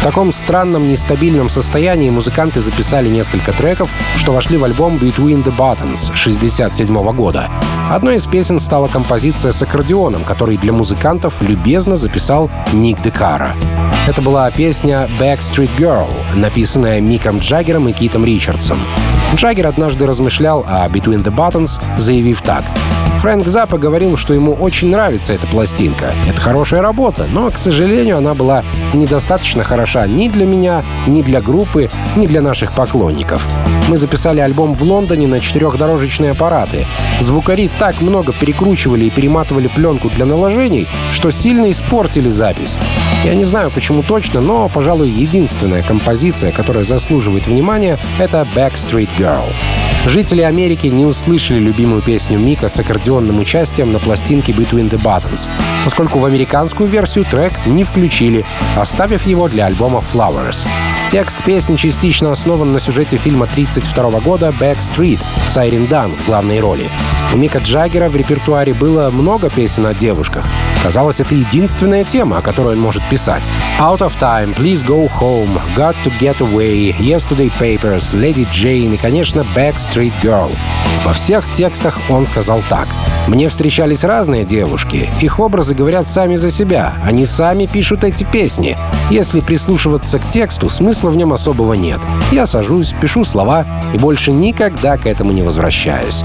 В 0.02 0.04
таком 0.04 0.34
странном, 0.34 0.90
нестабильном 0.90 1.48
состоянии 1.48 2.10
музыканты 2.10 2.60
записали 2.60 3.08
несколько 3.08 3.54
треков, 3.54 3.94
что 4.18 4.32
вошли 4.32 4.58
в 4.58 4.64
альбом 4.64 4.96
Between 4.96 5.44
the 5.44 5.56
Buttons 5.56 6.12
67 6.16 7.14
года. 7.14 7.52
Одной 7.88 8.16
из 8.16 8.26
песен 8.26 8.60
стала 8.60 8.88
композиция 8.88 9.52
с 9.52 9.62
аккордеоном, 9.62 10.24
который 10.24 10.58
для 10.58 10.74
музыкантов 10.74 11.40
любезно 11.42 11.98
записал 11.98 12.50
Ник 12.74 13.00
Декара. 13.04 13.52
Это 14.08 14.24
была 14.24 14.50
песня 14.50 15.08
Backstreet 15.20 15.70
Girl, 15.78 16.10
написанная 16.34 17.00
Миком 17.00 17.38
Джаггером 17.38 17.88
и 17.88 17.94
Китом 17.94 18.26
Ричардсом. 18.26 18.80
Джаггер 19.36 19.68
однажды 19.68 20.08
размышлял 20.08 20.66
о 20.68 20.88
Between 20.88 21.24
the 21.24 21.32
Buttons, 21.32 21.80
заявив 22.00 22.42
так. 22.42 22.64
Фрэнк 23.22 23.46
Запа 23.46 23.78
говорил, 23.78 24.18
что 24.18 24.34
ему 24.34 24.54
очень 24.54 24.90
нравится 24.90 25.32
эта 25.34 25.46
пластинка. 25.46 26.16
Это 26.28 26.42
хорошая 26.42 26.82
работа, 26.82 27.28
но, 27.32 27.52
к 27.52 27.60
сожалению, 27.60 28.18
она 28.18 28.34
была 28.34 28.64
недостаточно 28.96 29.64
хороша 29.64 30.08
ни 30.08 30.28
для 30.28 30.48
меня, 30.48 30.84
ни 31.06 31.22
для 31.22 31.40
группы, 31.40 31.92
ни 32.16 32.26
для 32.26 32.42
наших 32.42 32.72
поклонников. 32.72 33.48
Мы 33.88 33.98
записали 33.98 34.40
альбом 34.40 34.74
в 34.74 34.82
Лондоне 34.82 35.28
на 35.28 35.40
четырехдорожечные 35.40 36.32
аппараты. 36.32 36.88
Звукари 37.20 37.70
так 37.78 38.02
много 38.02 38.34
перекручивали 38.34 39.06
и 39.06 39.12
перематывали 39.12 39.68
пленку 39.68 40.10
для 40.10 40.26
наложений, 40.26 40.88
что 41.12 41.30
сильно 41.30 41.70
испортили 41.70 42.30
запись. 42.30 42.80
Я 43.24 43.36
не 43.36 43.44
знаю, 43.44 43.70
почему 43.70 44.02
точно, 44.02 44.42
но, 44.42 44.68
пожалуй, 44.68 45.10
единственная 45.10 45.84
композиция, 45.84 46.52
которая 46.52 46.86
заслуживает 46.86 47.46
внимания, 47.46 48.00
это 48.18 48.48
«Backstreet 48.56 49.16
Girl». 49.16 49.46
Жители 50.06 50.42
Америки 50.42 50.88
не 50.88 51.06
услышали 51.06 51.60
любимую 51.60 52.02
песню 52.02 52.40
Мика 52.40 52.70
с 52.70 52.80
аккордеонным 52.80 53.40
участием 53.40 53.92
на 53.92 54.00
пластинке 54.00 54.52
Between 54.52 54.90
the 54.90 55.00
Buttons, 55.00 55.48
поскольку 55.84 56.18
в 56.18 56.26
американскую 56.26 56.90
версию 56.90 57.26
трек 57.26 57.54
не 57.68 57.84
включили, 57.84 58.44
оставив 58.76 59.28
его 59.28 59.48
для 59.48 59.68
альбома 59.68 60.02
Flowers. 60.02 60.68
Текст 61.12 61.44
песни 61.44 61.76
частично 61.76 62.32
основан 62.32 62.72
на 62.72 62.80
сюжете 62.80 63.18
фильма 63.18 63.46
1932 63.46 64.22
года 64.22 64.54
«Backstreet» 64.60 65.20
с 65.48 65.58
Айрин 65.58 65.86
Дан 65.86 66.14
в 66.16 66.26
главной 66.26 66.60
роли. 66.60 66.90
У 67.34 67.38
Мика 67.38 67.60
Джаггера 67.60 68.10
в 68.10 68.16
репертуаре 68.16 68.74
было 68.74 69.10
много 69.12 69.50
песен 69.50 69.86
о 69.86 69.94
девушках. 69.94 70.48
Казалось, 70.82 71.20
это 71.20 71.36
единственная 71.36 72.04
тема, 72.04 72.40
о 72.40 72.42
которой 72.42 72.74
он 72.76 72.82
может 72.82 73.04
писать. 73.10 73.50
Out 73.80 74.00
of 74.00 74.14
Time, 74.20 74.56
Please 74.56 74.86
Go 74.86 75.10
Home, 75.20 75.62
Got 75.76 75.96
to 76.04 76.12
Get 76.20 76.38
Away, 76.40 76.98
Yesterday 76.98 77.52
Papers, 77.60 78.16
Lady 78.16 78.48
Jane 78.52 78.96
и, 78.96 78.98
конечно, 78.98 79.46
Backstreet 79.56 79.91
Girl. 79.96 80.52
Во 81.06 81.14
всех 81.14 81.52
текстах 81.54 82.00
он 82.10 82.28
сказал 82.28 82.62
так. 82.70 82.88
«Мне 83.28 83.50
встречались 83.50 84.04
разные 84.04 84.44
девушки. 84.44 85.10
Их 85.20 85.40
образы 85.40 85.76
говорят 85.76 86.08
сами 86.08 86.36
за 86.36 86.52
себя. 86.52 86.94
Они 87.04 87.26
сами 87.26 87.66
пишут 87.66 88.04
эти 88.04 88.24
песни. 88.24 88.78
Если 89.10 89.40
прислушиваться 89.40 90.20
к 90.20 90.28
тексту, 90.30 90.70
смысла 90.70 91.10
в 91.10 91.16
нем 91.16 91.34
особого 91.34 91.74
нет. 91.74 92.00
Я 92.32 92.46
сажусь, 92.46 92.94
пишу 93.02 93.26
слова 93.26 93.66
и 93.94 93.98
больше 93.98 94.32
никогда 94.32 94.98
к 94.98 95.06
этому 95.06 95.32
не 95.32 95.42
возвращаюсь». 95.42 96.24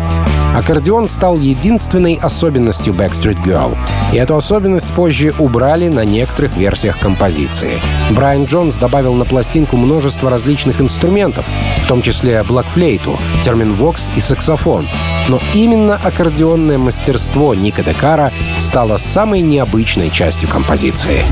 Аккордеон 0.57 1.07
стал 1.11 1.37
единственной 1.37 2.15
особенностью 2.15 2.95
Backstreet 2.95 3.45
Girl, 3.45 3.77
и 4.11 4.17
эту 4.17 4.37
особенность 4.37 4.91
позже 4.95 5.35
убрали 5.39 5.89
на 5.89 6.03
некоторых 6.03 6.57
версиях 6.57 6.99
композиции. 6.99 7.83
Брайан 8.11 8.47
Джонс 8.47 8.77
добавил 8.77 9.13
на 9.13 9.27
пластинку 9.27 9.77
множество 9.77 10.31
различных 10.31 10.81
инструментов, 10.81 11.47
в 11.85 11.87
том 11.87 12.01
числе 12.01 12.43
блокфлейту, 12.43 13.19
терминвокс 13.45 14.09
и 14.17 14.21
саксофон. 14.21 14.89
Но 15.29 15.43
именно 15.53 16.01
аккордеонное 16.03 16.79
мастерство 16.79 17.55
Ника 17.55 17.83
Декара 17.83 18.33
стало 18.59 18.97
самой 18.97 19.43
необычной 19.43 20.09
частью 20.09 20.49
композиции. 20.49 21.27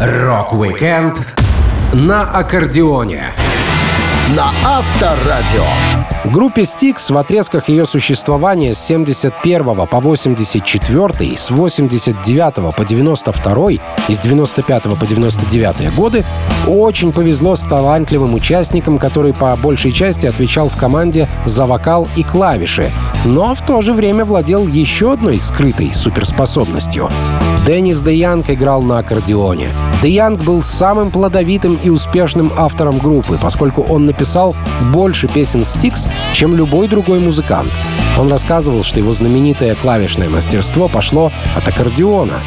Рок-викенд 0.00 1.20
на 1.92 2.22
аккордеоне 2.22 3.34
на 4.34 4.50
Авторадио. 4.64 6.15
Группе 6.32 6.62
Styx 6.62 7.12
в 7.12 7.18
отрезках 7.18 7.68
ее 7.68 7.86
существования 7.86 8.74
с 8.74 8.84
71 8.84 9.86
по 9.86 10.00
84, 10.00 11.38
с 11.38 11.50
89 11.50 12.74
по 12.74 12.84
92 12.84 13.70
и 13.70 13.78
с 14.08 14.18
95 14.18 14.82
по 14.82 15.06
99 15.06 15.94
годы 15.94 16.24
очень 16.66 17.12
повезло 17.12 17.54
с 17.54 17.62
талантливым 17.62 18.34
участником, 18.34 18.98
который 18.98 19.34
по 19.34 19.54
большей 19.56 19.92
части 19.92 20.26
отвечал 20.26 20.68
в 20.68 20.76
команде 20.76 21.28
за 21.44 21.64
вокал 21.64 22.08
и 22.16 22.24
клавиши, 22.24 22.90
но 23.24 23.54
в 23.54 23.64
то 23.64 23.80
же 23.82 23.92
время 23.92 24.24
владел 24.24 24.66
еще 24.66 25.12
одной 25.12 25.38
скрытой 25.38 25.94
суперспособностью. 25.94 27.08
Деннис 27.66 28.00
Де 28.02 28.14
Янг 28.14 28.50
играл 28.50 28.82
на 28.82 28.98
аккордеоне. 28.98 29.68
Де 30.02 30.10
Янг 30.10 30.42
был 30.44 30.62
самым 30.62 31.10
плодовитым 31.10 31.78
и 31.82 31.88
успешным 31.88 32.52
автором 32.56 32.98
группы, 32.98 33.38
поскольку 33.40 33.82
он 33.82 34.06
написал 34.06 34.54
больше 34.92 35.26
песен 35.26 35.62
Styx, 35.62 36.08
чем 36.32 36.54
любой 36.54 36.88
другой 36.88 37.18
музыкант. 37.18 37.72
Он 38.18 38.30
рассказывал, 38.30 38.82
что 38.82 38.98
его 38.98 39.12
знаменитое 39.12 39.74
клавишное 39.74 40.28
мастерство 40.28 40.88
пошло 40.88 41.32
от 41.54 41.68
аккордеона. 41.68 42.40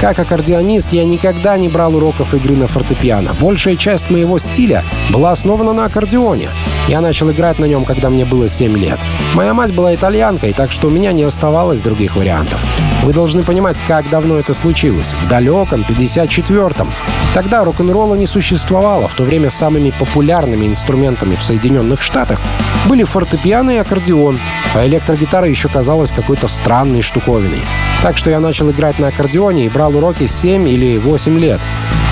Как 0.00 0.18
аккордеонист 0.18 0.92
я 0.92 1.04
никогда 1.04 1.58
не 1.58 1.68
брал 1.68 1.96
уроков 1.96 2.32
игры 2.32 2.54
на 2.54 2.68
фортепиано. 2.68 3.34
Большая 3.40 3.74
часть 3.76 4.10
моего 4.10 4.38
стиля 4.38 4.84
была 5.10 5.32
основана 5.32 5.72
на 5.72 5.86
аккордеоне. 5.86 6.50
Я 6.86 7.00
начал 7.00 7.30
играть 7.32 7.58
на 7.58 7.64
нем, 7.64 7.84
когда 7.84 8.08
мне 8.08 8.24
было 8.24 8.48
7 8.48 8.76
лет. 8.78 9.00
Моя 9.34 9.54
мать 9.54 9.74
была 9.74 9.94
итальянкой, 9.94 10.52
так 10.52 10.70
что 10.70 10.86
у 10.86 10.90
меня 10.90 11.12
не 11.12 11.24
оставалось 11.24 11.82
других 11.82 12.14
вариантов. 12.14 12.64
Вы 13.04 13.12
должны 13.12 13.42
понимать, 13.42 13.76
как 13.86 14.10
давно 14.10 14.38
это 14.38 14.54
случилось. 14.54 15.14
В 15.22 15.28
далеком 15.28 15.84
54-м. 15.88 16.92
Тогда 17.32 17.64
рок-н-ролла 17.64 18.14
не 18.16 18.26
существовало. 18.26 19.08
В 19.08 19.14
то 19.14 19.22
время 19.22 19.50
самыми 19.50 19.90
популярными 19.90 20.66
инструментами 20.66 21.36
в 21.36 21.42
Соединенных 21.42 22.02
Штатах 22.02 22.40
были 22.86 23.04
фортепиано 23.04 23.70
и 23.70 23.76
аккордеон, 23.76 24.40
а 24.74 24.86
электрогитара 24.86 25.46
еще 25.46 25.68
казалась 25.68 26.10
какой-то 26.10 26.48
странной 26.48 27.02
штуковиной. 27.02 27.62
Так 28.02 28.16
что 28.16 28.30
я 28.30 28.40
начал 28.40 28.70
играть 28.70 28.98
на 28.98 29.08
аккордеоне 29.08 29.66
и 29.66 29.68
брал 29.68 29.96
уроки 29.96 30.26
7 30.26 30.68
или 30.68 30.98
8 30.98 31.38
лет. 31.38 31.60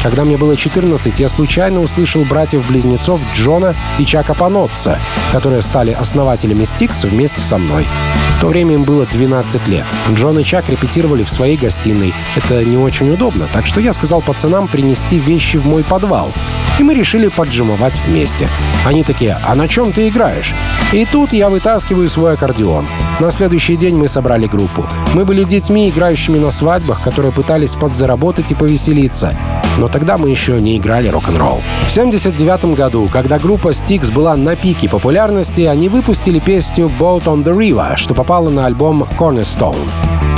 Когда 0.03 0.25
мне 0.25 0.37
было 0.37 0.57
14, 0.57 1.19
я 1.19 1.29
случайно 1.29 1.81
услышал 1.81 2.25
братьев-близнецов 2.25 3.21
Джона 3.35 3.75
и 3.99 4.05
Чака 4.05 4.35
Панотца, 4.35 4.99
которые 5.33 5.63
стали 5.63 5.91
основателями 5.91 6.65
Стикс 6.65 7.05
вместе 7.05 7.41
со 7.41 7.59
мной. 7.59 7.87
В 8.37 8.41
то 8.41 8.49
время 8.49 8.75
им 8.75 8.85
было 8.85 9.07
12 9.07 9.67
лет. 9.67 9.87
Джон 10.13 10.39
и 10.39 10.45
Чак 10.45 10.69
репетировали 10.69 11.25
в 11.25 11.31
своей 11.31 11.57
гостиной. 11.57 12.13
Это 12.37 12.63
не 12.67 12.77
очень 12.77 13.11
удобно, 13.11 13.49
так 13.51 13.67
что 13.67 13.81
я 13.81 13.95
сказал 13.95 14.21
пацанам 14.21 14.69
принести 14.69 15.19
вещи 15.19 15.57
в 15.57 15.65
мой 15.65 15.83
подвал. 15.83 16.35
И 16.79 16.83
мы 16.83 16.95
решили 16.95 17.29
поджимовать 17.29 18.01
вместе. 18.07 18.49
Они 18.85 19.03
такие, 19.03 19.39
а 19.45 19.55
на 19.55 19.67
чем 19.67 19.93
ты 19.93 20.09
играешь? 20.09 20.55
И 20.93 21.07
тут 21.07 21.33
я 21.33 21.49
вытаскиваю 21.49 22.09
свой 22.09 22.35
аккордеон. 22.35 22.87
На 23.19 23.31
следующий 23.31 23.77
день 23.77 23.97
мы 23.97 24.09
собрали 24.09 24.47
группу. 24.47 24.85
Мы 25.15 25.25
были 25.25 25.45
детьми, 25.45 25.89
играющими 25.89 26.39
на 26.39 26.51
свадьбах, 26.51 27.03
которые 27.03 27.33
пытались 27.33 27.75
подзаработать 27.75 28.53
и 28.53 28.55
повеселиться. 28.55 29.35
Но 29.79 29.89
тогда 29.89 30.19
мы 30.19 30.29
еще 30.29 30.61
не 30.61 30.77
играли 30.77 31.09
рок-н-ролл. 31.09 31.63
В 31.87 31.91
79 31.91 32.77
году, 32.77 33.09
когда 33.11 33.39
группа 33.39 33.69
Styx 33.69 34.13
была 34.13 34.37
на 34.37 34.55
пике 34.55 34.89
популярности, 34.89 35.63
они 35.63 35.89
выпустили 35.89 36.39
песню 36.39 36.91
«Boat 36.99 37.25
on 37.25 37.43
the 37.43 37.57
River», 37.57 37.97
что 37.97 38.15
попала 38.15 38.51
на 38.51 38.67
альбом 38.67 39.07
«Cornerstone». 39.19 39.89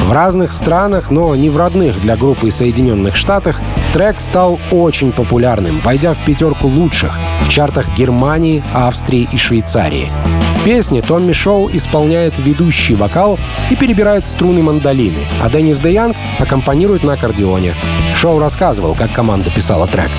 В 0.09 0.13
разных 0.13 0.53
странах, 0.53 1.11
но 1.11 1.37
не 1.37 1.51
в 1.51 1.59
родных 1.59 2.01
для 2.01 2.17
группы 2.17 2.51
Соединенных 2.51 3.15
Штатах, 3.15 3.61
трек 3.93 4.21
стал 4.21 4.59
очень 4.73 5.13
популярным, 5.13 5.81
войдя 5.85 6.15
в 6.15 6.25
пятерку 6.25 6.67
лучших 6.67 7.19
в 7.43 7.51
чартах 7.51 7.95
Германии, 7.95 8.65
Австрии 8.73 9.29
и 9.31 9.37
Швейцарии. 9.37 10.11
В 10.57 10.65
песне 10.65 11.03
Томми 11.03 11.35
Шоу 11.35 11.69
исполняет 11.71 12.39
ведущий 12.39 12.95
вокал 12.95 13.39
и 13.71 13.77
перебирает 13.77 14.27
струны 14.27 14.63
мандолины, 14.63 15.29
а 15.43 15.51
Деннис 15.51 15.79
Де 15.81 15.93
Янг 15.93 16.17
аккомпанирует 16.39 17.05
на 17.05 17.13
аккордеоне. 17.13 17.75
Шоу 18.15 18.39
рассказывал, 18.39 18.95
как 18.95 19.13
команда 19.13 19.51
писала 19.51 19.87
трек. 19.87 20.11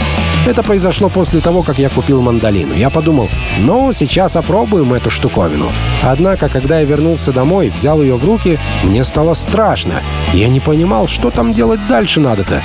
Это 0.47 0.63
произошло 0.63 1.09
после 1.09 1.41
того, 1.41 1.63
как 1.63 1.77
я 1.79 1.89
купил 1.89 2.21
мандолину. 2.21 2.73
Я 2.73 2.89
подумал, 2.89 3.29
ну, 3.59 3.91
сейчас 3.91 4.35
опробуем 4.35 4.93
эту 4.93 5.09
штуковину. 5.09 5.71
Однако, 6.01 6.49
когда 6.49 6.79
я 6.79 6.85
вернулся 6.85 7.31
домой, 7.31 7.69
взял 7.69 8.01
ее 8.01 8.15
в 8.15 8.25
руки, 8.25 8.57
мне 8.83 9.03
стало 9.03 9.33
страшно. 9.33 10.01
Я 10.33 10.47
не 10.47 10.59
понимал, 10.59 11.07
что 11.07 11.31
там 11.31 11.53
делать 11.53 11.79
дальше 11.87 12.19
надо-то. 12.19 12.61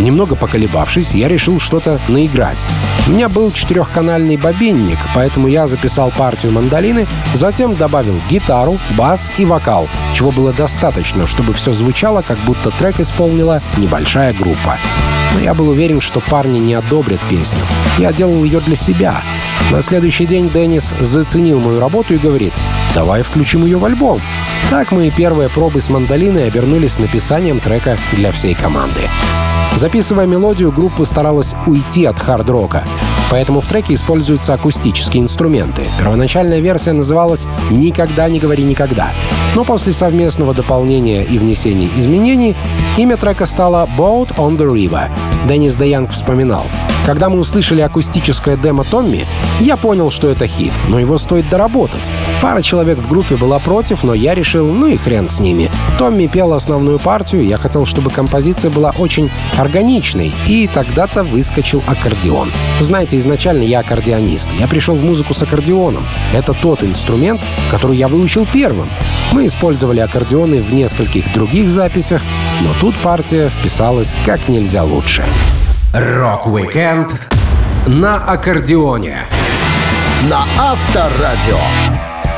Немного 0.00 0.36
поколебавшись, 0.36 1.14
я 1.14 1.26
решил 1.28 1.58
что-то 1.58 2.00
наиграть. 2.06 2.64
У 3.08 3.10
меня 3.10 3.28
был 3.28 3.50
четырехканальный 3.50 4.36
бобинник, 4.36 4.98
поэтому 5.14 5.48
я 5.48 5.66
записал 5.66 6.12
партию 6.16 6.52
мандолины, 6.52 7.08
затем 7.34 7.74
добавил 7.74 8.20
гитару, 8.30 8.78
бас 8.96 9.30
и 9.36 9.44
вокал, 9.44 9.88
чего 10.14 10.30
было 10.30 10.52
достаточно, 10.52 11.26
чтобы 11.26 11.54
все 11.54 11.72
звучало, 11.72 12.22
как 12.22 12.38
будто 12.40 12.70
трек 12.70 13.00
исполнила 13.00 13.62
небольшая 13.76 14.32
группа. 14.32 14.76
Но 15.34 15.40
я 15.40 15.54
был 15.54 15.68
уверен, 15.70 16.00
что 16.00 16.20
парни 16.20 16.58
не 16.58 16.74
одобрят 16.74 17.20
песню. 17.28 17.60
Я 17.98 18.12
делал 18.12 18.44
ее 18.44 18.60
для 18.60 18.76
себя. 18.76 19.22
На 19.72 19.82
следующий 19.82 20.24
день 20.24 20.50
Деннис 20.50 20.94
заценил 21.00 21.58
мою 21.58 21.80
работу 21.80 22.14
и 22.14 22.18
говорит, 22.18 22.52
давай 22.94 23.22
включим 23.22 23.64
ее 23.64 23.78
в 23.78 23.84
альбом. 23.84 24.20
Так 24.70 24.92
мои 24.92 25.10
первые 25.10 25.48
пробы 25.48 25.80
с 25.80 25.88
мандолиной 25.88 26.46
обернулись 26.46 26.98
написанием 26.98 27.60
трека 27.60 27.98
для 28.12 28.32
всей 28.32 28.54
команды. 28.54 29.08
Записывая 29.74 30.26
мелодию, 30.26 30.72
группа 30.72 31.04
старалась 31.04 31.54
уйти 31.66 32.04
от 32.04 32.18
хард-рока. 32.18 32.84
поэтому 33.30 33.60
в 33.60 33.66
треке 33.66 33.94
используются 33.94 34.54
акустические 34.54 35.22
инструменты. 35.22 35.86
Первоначальная 35.98 36.60
версия 36.60 36.92
называлась 36.92 37.46
«Никогда 37.70 38.28
не 38.28 38.38
говори 38.40 38.64
никогда», 38.64 39.12
но 39.54 39.64
после 39.64 39.92
совместного 39.92 40.54
дополнения 40.54 41.22
и 41.24 41.38
внесения 41.38 41.88
изменений 41.98 42.56
имя 42.96 43.16
трека 43.16 43.46
стало 43.46 43.88
«Boat 43.96 44.36
on 44.36 44.56
the 44.56 44.70
River». 44.70 45.08
Деннис 45.46 45.76
Деянг 45.76 46.10
вспоминал. 46.10 46.64
Когда 47.08 47.30
мы 47.30 47.38
услышали 47.38 47.80
акустическое 47.80 48.58
демо 48.58 48.84
Томми, 48.84 49.24
я 49.60 49.78
понял, 49.78 50.10
что 50.10 50.28
это 50.28 50.46
хит, 50.46 50.72
но 50.88 50.98
его 50.98 51.16
стоит 51.16 51.48
доработать. 51.48 52.10
Пара 52.42 52.60
человек 52.60 52.98
в 52.98 53.08
группе 53.08 53.36
была 53.36 53.58
против, 53.58 54.04
но 54.04 54.12
я 54.12 54.34
решил, 54.34 54.66
ну 54.66 54.88
и 54.88 54.98
хрен 54.98 55.26
с 55.26 55.40
ними. 55.40 55.70
Томми 55.98 56.26
пел 56.26 56.52
основную 56.52 56.98
партию, 56.98 57.46
я 57.46 57.56
хотел, 57.56 57.86
чтобы 57.86 58.10
композиция 58.10 58.70
была 58.70 58.92
очень 58.98 59.30
органичной, 59.56 60.34
и 60.46 60.66
тогда-то 60.66 61.24
выскочил 61.24 61.82
аккордеон. 61.86 62.52
Знаете, 62.80 63.16
изначально 63.16 63.62
я 63.62 63.80
аккордеонист. 63.80 64.50
Я 64.60 64.68
пришел 64.68 64.94
в 64.94 65.02
музыку 65.02 65.32
с 65.32 65.42
аккордеоном. 65.42 66.06
Это 66.34 66.52
тот 66.52 66.84
инструмент, 66.84 67.40
который 67.70 67.96
я 67.96 68.08
выучил 68.08 68.46
первым. 68.52 68.90
Мы 69.32 69.46
использовали 69.46 70.00
аккордеоны 70.00 70.62
в 70.62 70.72
нескольких 70.72 71.32
других 71.32 71.70
записях, 71.70 72.22
но 72.62 72.72
тут 72.80 72.98
партия 72.98 73.50
вписалась 73.50 74.14
как 74.24 74.48
нельзя 74.48 74.84
лучше. 74.84 75.24
Рок-викенд 75.92 77.14
на 77.86 78.16
аккордеоне. 78.16 79.26
На 80.28 80.44
Авторадио. 80.58 81.58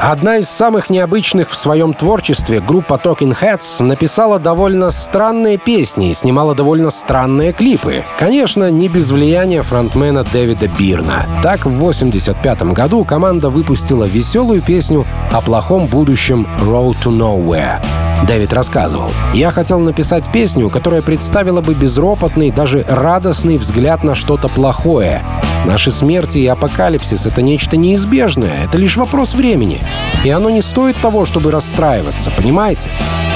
Одна 0.03 0.39
из 0.39 0.49
самых 0.49 0.89
необычных 0.89 1.51
в 1.51 1.57
своем 1.57 1.93
творчестве, 1.93 2.61
группа 2.61 2.95
Talking 2.95 3.37
Heads 3.39 3.85
написала 3.85 4.39
довольно 4.39 4.91
странные 4.91 5.59
песни 5.59 6.09
и 6.09 6.15
снимала 6.15 6.55
довольно 6.55 6.89
странные 6.89 7.53
клипы. 7.53 8.03
Конечно, 8.19 8.71
не 8.71 8.89
без 8.89 9.11
влияния 9.11 9.61
фронтмена 9.61 10.25
Дэвида 10.25 10.69
Бирна. 10.69 11.27
Так, 11.43 11.67
в 11.67 11.77
1985 11.77 12.63
году 12.73 13.05
команда 13.05 13.51
выпустила 13.51 14.05
веселую 14.05 14.63
песню 14.63 15.05
о 15.33 15.43
плохом 15.43 15.87
будущем 15.87 16.49
«Road 16.63 16.97
to 17.05 17.11
Nowhere». 17.11 17.85
Дэвид 18.27 18.55
рассказывал. 18.55 19.11
«Я 19.35 19.51
хотел 19.51 19.81
написать 19.81 20.33
песню, 20.33 20.71
которая 20.71 21.03
представила 21.03 21.61
бы 21.61 21.75
безропотный, 21.75 22.51
даже 22.51 22.87
радостный 22.89 23.59
взгляд 23.59 24.03
на 24.03 24.15
что-то 24.15 24.49
плохое. 24.49 25.23
Наши 25.65 25.91
смерти 25.91 26.39
и 26.39 26.47
апокалипсис— 26.47 27.27
это 27.27 27.43
нечто 27.43 27.77
неизбежное, 27.77 28.65
это 28.65 28.79
лишь 28.79 28.97
вопрос 28.97 29.35
времени. 29.35 29.81
И 30.25 30.31
оно 30.31 30.51
не 30.51 30.63
стоит 30.63 30.97
того, 31.01 31.25
чтобы 31.25 31.51
расстраиваться, 31.51 32.31
понимаете? 32.31 32.91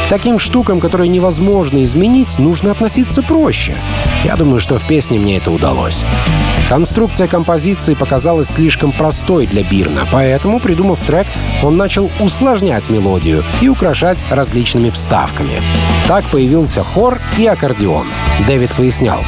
таким 0.09 0.39
штукам, 0.39 0.79
которые 0.79 1.09
невозможно 1.09 1.83
изменить, 1.83 2.39
нужно 2.39 2.71
относиться 2.71 3.21
проще. 3.21 3.75
Я 4.25 4.37
думаю, 4.37 4.61
что 4.61 4.79
в 4.79 4.87
песне 4.87 5.19
мне 5.19 5.39
это 5.39 5.51
удалось. 5.51 6.05
Конструкция 6.69 7.27
композиции 7.27 7.95
показалась 7.95 8.49
слишком 8.49 8.93
простой 8.93 9.49
для 9.49 9.65
Бирна, 9.65 10.07
поэтому, 10.13 10.61
придумав 10.61 11.01
трек, 11.01 11.27
он 11.65 11.77
начал 11.77 12.13
усложнять 12.21 12.89
мелодию 12.89 13.45
и 13.61 13.69
украшать 13.69 14.23
различными 14.31 14.91
вставками. 14.91 15.61
Так 16.07 16.25
появился 16.27 16.85
хор 16.85 17.21
и 17.37 17.47
аккордеон. 17.47 18.07
Дэвид 18.47 18.71
пояснял. 18.71 19.21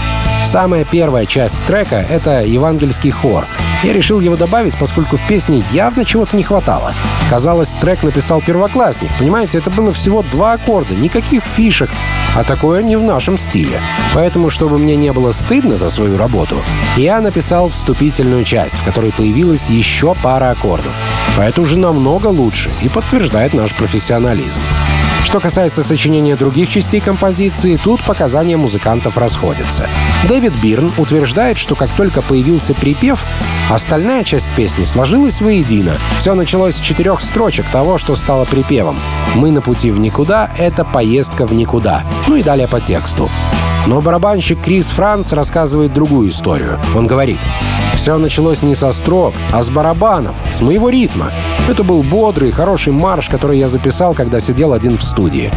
Самая 0.47 0.85
первая 0.85 1.27
часть 1.27 1.67
трека— 1.67 1.97
это 2.09 2.45
евангельский 2.45 3.11
хор. 3.11 3.47
Я 3.83 3.93
решил 3.93 4.21
его 4.21 4.37
добавить, 4.37 4.79
поскольку 4.79 5.17
в 5.17 5.27
песне 5.27 5.65
явно 5.73 6.05
чего-то 6.05 6.37
не 6.37 6.45
хватало. 6.45 6.95
Казалось, 7.29 7.71
трек 7.71 8.05
написал 8.05 8.41
первоклассник. 8.41 9.11
Понимаете, 9.19 9.59
это 9.59 9.71
было 9.71 9.93
всего 9.93 10.23
два 10.23 10.53
аккорда, 10.53 10.95
никаких 10.95 11.43
фишек, 11.43 11.91
а 12.37 12.45
такое 12.45 12.85
не 12.85 12.95
в 12.95 13.03
нашем 13.03 13.39
стиле. 13.39 13.81
Поэтому, 14.15 14.49
чтобы 14.49 14.79
мне 14.79 14.95
не 14.95 15.13
было 15.13 15.33
стыдно 15.33 15.77
за 15.77 15.91
свою 15.91 16.17
работу, 16.17 16.63
я 16.97 17.21
написал 17.21 17.69
вступительную 17.69 18.45
часть, 18.45 18.79
в 18.79 18.85
которой 18.85 19.11
появилась 19.11 19.69
еще 19.69 20.15
пара 20.23 20.51
аккордов. 20.51 20.95
А 21.37 21.45
это 21.45 21.61
уже 21.61 21.77
намного 21.77 22.29
лучше 22.29 22.71
и 22.83 22.89
подтверждает 22.89 23.53
наш 23.53 23.75
профессионализм. 23.75 24.61
Что 25.27 25.41
касается 25.41 25.83
сочинения 25.83 26.37
других 26.37 26.71
частей 26.71 27.01
композиции, 27.01 27.81
тут 27.83 28.01
показания 28.01 28.57
музыкантов 28.57 29.19
расходятся. 29.19 29.89
Дэвид 30.29 30.53
Бирн 30.63 30.93
утверждает, 30.97 31.59
что 31.59 31.75
как 31.75 31.91
только 31.91 32.23
появился 32.23 32.75
припев, 32.75 33.27
остальная 33.69 34.23
часть 34.23 34.55
песни 34.55 34.85
сложилась 34.85 35.41
воедино. 35.41 35.99
Все 36.21 36.35
началось 36.35 36.77
с 36.77 36.81
четырех 36.81 37.21
строчек 37.21 37.69
того, 37.73 37.99
что 37.99 38.15
стало 38.15 38.45
припевом. 38.45 39.01
«Мы 39.35 39.51
на 39.51 39.61
пути 39.61 39.91
в 39.91 39.99
никуда»— 39.99 40.49
это 40.59 40.85
поездка 40.85 41.45
в 41.45 41.53
никуда. 41.53 42.05
Ну 42.29 42.37
и 42.37 42.45
далее 42.45 42.69
по 42.69 42.81
тексту. 42.81 43.29
Но 43.89 44.01
барабанщик 44.01 44.63
Крис 44.63 44.91
Франц 44.91 45.33
рассказывает 45.33 45.93
другую 45.93 46.31
историю. 46.31 46.79
Он 46.95 47.09
говорит, 47.09 47.39
«Все 47.97 48.19
началось 48.19 48.63
не 48.63 48.75
со 48.75 48.93
строк, 48.93 49.35
а 49.53 49.63
с 49.63 49.71
барабанов, 49.71 50.37
с 50.53 50.61
моего 50.61 50.91
ритма. 50.91 51.33
Это 51.69 51.83
был 51.83 52.03
бодрый, 52.03 52.53
хороший 52.53 52.93
марш, 52.93 53.29
который 53.29 53.59
я 53.59 53.69
записал, 53.69 54.15
когда 54.15 54.39
сидел 54.39 54.73
один 54.73 54.97
в 54.97 55.03
студии. 55.03 55.51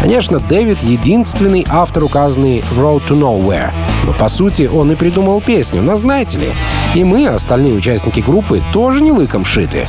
Конечно, 0.00 0.38
Дэвид— 0.38 0.78
единственный 0.82 1.66
автор 1.68 2.04
указанный 2.04 2.64
«Road 2.74 3.02
to 3.06 3.18
Nowhere», 3.18 3.72
но 4.06 4.12
по 4.14 4.28
сути 4.28 4.62
он 4.62 4.92
и 4.92 4.96
придумал 4.96 5.42
песню, 5.42 5.82
но 5.82 5.98
знаете 5.98 6.38
ли, 6.38 6.52
и 6.94 7.04
мы, 7.04 7.26
остальные 7.26 7.74
участники 7.74 8.20
группы, 8.20 8.62
тоже 8.72 9.02
не 9.02 9.12
лыком 9.12 9.44
шиты. 9.44 9.86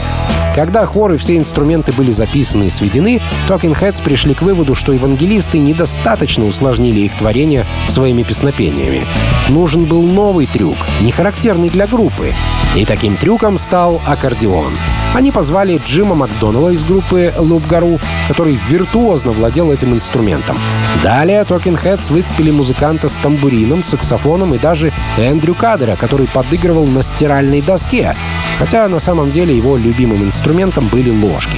Когда 0.53 0.85
хоры 0.85 1.15
все 1.15 1.37
инструменты 1.37 1.93
были 1.93 2.11
записаны 2.11 2.65
и 2.65 2.69
сведены, 2.69 3.21
Talking 3.47 3.79
Heads 3.79 4.03
пришли 4.03 4.33
к 4.33 4.41
выводу, 4.41 4.75
что 4.75 4.91
евангелисты 4.91 5.59
недостаточно 5.59 6.45
усложнили 6.45 6.99
их 6.99 7.17
творение 7.17 7.65
своими 7.87 8.23
песнопениями. 8.23 9.07
Нужен 9.47 9.85
был 9.85 10.01
новый 10.01 10.47
трюк, 10.47 10.75
не 10.99 11.11
характерный 11.13 11.69
для 11.69 11.87
группы. 11.87 12.33
И 12.75 12.85
таким 12.85 13.15
трюком 13.15 13.57
стал 13.57 14.01
аккордеон. 14.05 14.73
Они 15.13 15.31
позвали 15.31 15.81
Джима 15.85 16.15
Макдоналла 16.15 16.69
из 16.69 16.83
группы 16.83 17.33
Garou, 17.37 17.99
который 18.27 18.59
виртуозно 18.69 19.31
владел 19.31 19.71
этим 19.71 19.93
инструментом. 19.93 20.57
Далее 21.03 21.41
Talking 21.41 21.81
Heads 21.81 22.11
выцепили 22.11 22.51
музыканта 22.51 23.09
с 23.09 23.13
тамбурином, 23.13 23.83
саксофоном 23.83 24.53
и 24.53 24.57
даже 24.57 24.93
Эндрю 25.17 25.55
Кадера, 25.55 25.95
который 25.95 26.27
подыгрывал 26.27 26.85
на 26.85 27.01
стиральной 27.01 27.61
доске, 27.61 28.15
хотя 28.61 28.87
на 28.87 28.99
самом 28.99 29.31
деле 29.31 29.57
его 29.57 29.75
любимым 29.75 30.23
инструментом 30.23 30.87
были 30.87 31.09
ложки. 31.09 31.57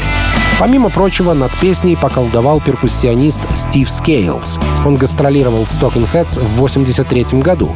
Помимо 0.58 0.89
прочего, 0.89 1.34
над 1.34 1.52
песней 1.60 1.98
поколдовал 1.98 2.62
перкуссионист 2.62 3.42
Стив 3.58 3.89
Скейлс. 3.89 4.58
Он 4.86 4.96
гастролировал 4.96 5.66
с 5.66 5.78
Talking 5.78 6.08
Heads 6.13 6.39
в 6.39 6.63
1983 6.63 7.42
году. 7.42 7.76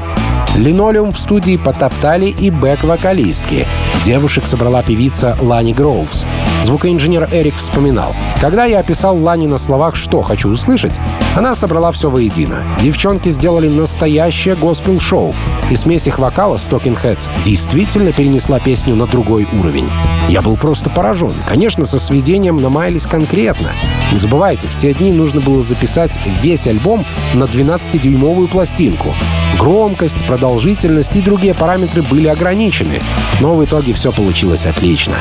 Линолеум 0.55 1.11
в 1.11 1.19
студии 1.19 1.57
потоптали 1.57 2.27
и 2.27 2.49
бэк-вокалистки. 2.49 3.67
Девушек 4.05 4.47
собрала 4.47 4.81
певица 4.81 5.37
Лани 5.41 5.73
Гроувс. 5.73 6.25
Звукоинженер 6.67 7.29
Эрик 7.31 7.55
вспоминал. 7.55 8.13
«Когда 8.41 8.65
я 8.65 8.79
описал 8.79 9.15
Лани 9.15 9.47
на 9.47 9.57
словах, 9.57 9.95
что 9.95 10.21
хочу 10.21 10.49
услышать, 10.49 10.99
она 11.33 11.55
собрала 11.55 11.93
все 11.93 12.09
воедино. 12.09 12.65
Девчонки 12.81 13.29
сделали 13.29 13.69
настоящее 13.69 14.57
госпел-шоу, 14.57 15.33
и 15.71 15.77
смесь 15.77 16.07
их 16.07 16.19
вокала 16.19 16.57
с 16.57 16.67
Talking 16.67 17.01
Heads 17.01 17.29
действительно 17.45 18.11
перенесла 18.11 18.59
песню 18.59 18.95
на 18.95 19.07
другой 19.07 19.47
уровень. 19.57 19.89
Я 20.27 20.41
был 20.41 20.57
просто 20.57 20.89
поражен. 20.89 21.31
Конечно, 21.47 21.85
со 21.85 21.99
сведением 21.99 22.61
намаялись 22.61 23.05
конкретно. 23.05 23.69
Не 24.11 24.17
забывайте, 24.17 24.67
в 24.67 24.75
те 24.75 24.93
дни 24.93 25.13
нужно 25.13 25.39
было 25.39 25.63
записать 25.63 26.19
весь 26.41 26.67
альбом 26.67 27.05
на 27.33 27.45
12-дюймовую 27.45 28.49
пластинку. 28.49 29.15
Громкость, 29.57 30.27
продолжительность 30.27 31.15
и 31.15 31.21
другие 31.21 31.53
параметры 31.53 32.01
были 32.01 32.27
ограничены, 32.27 32.99
но 33.39 33.55
в 33.55 33.63
итоге 33.63 33.93
все 33.93 34.11
получилось 34.11 34.65
отлично. 34.65 35.15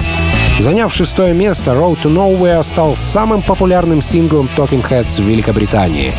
Заняв 0.59 0.95
шестое 0.95 1.35
место, 1.35 1.73
Road 1.73 2.03
to 2.03 2.11
Nowhere 2.11 2.63
стал 2.63 2.97
самым 2.97 3.43
популярным 3.43 4.01
синглом 4.01 4.49
Talking 4.57 4.89
Heads 4.89 5.23
в 5.23 5.25
Великобритании. 5.25 6.17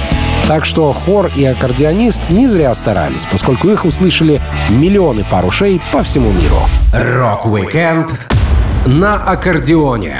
Так 0.48 0.64
что 0.64 0.94
хор 0.94 1.32
и 1.36 1.44
аккордеонист 1.44 2.30
не 2.30 2.48
зря 2.48 2.74
старались, 2.76 3.26
поскольку 3.26 3.68
их 3.70 3.84
услышали 3.84 4.40
миллионы 4.70 5.26
пар 5.30 5.44
ушей 5.44 5.82
по 5.92 6.04
всему 6.04 6.32
миру. 6.32 6.60
Rock-weekend 6.94 8.14
на 8.86 9.16
аккордеоне. 9.16 10.20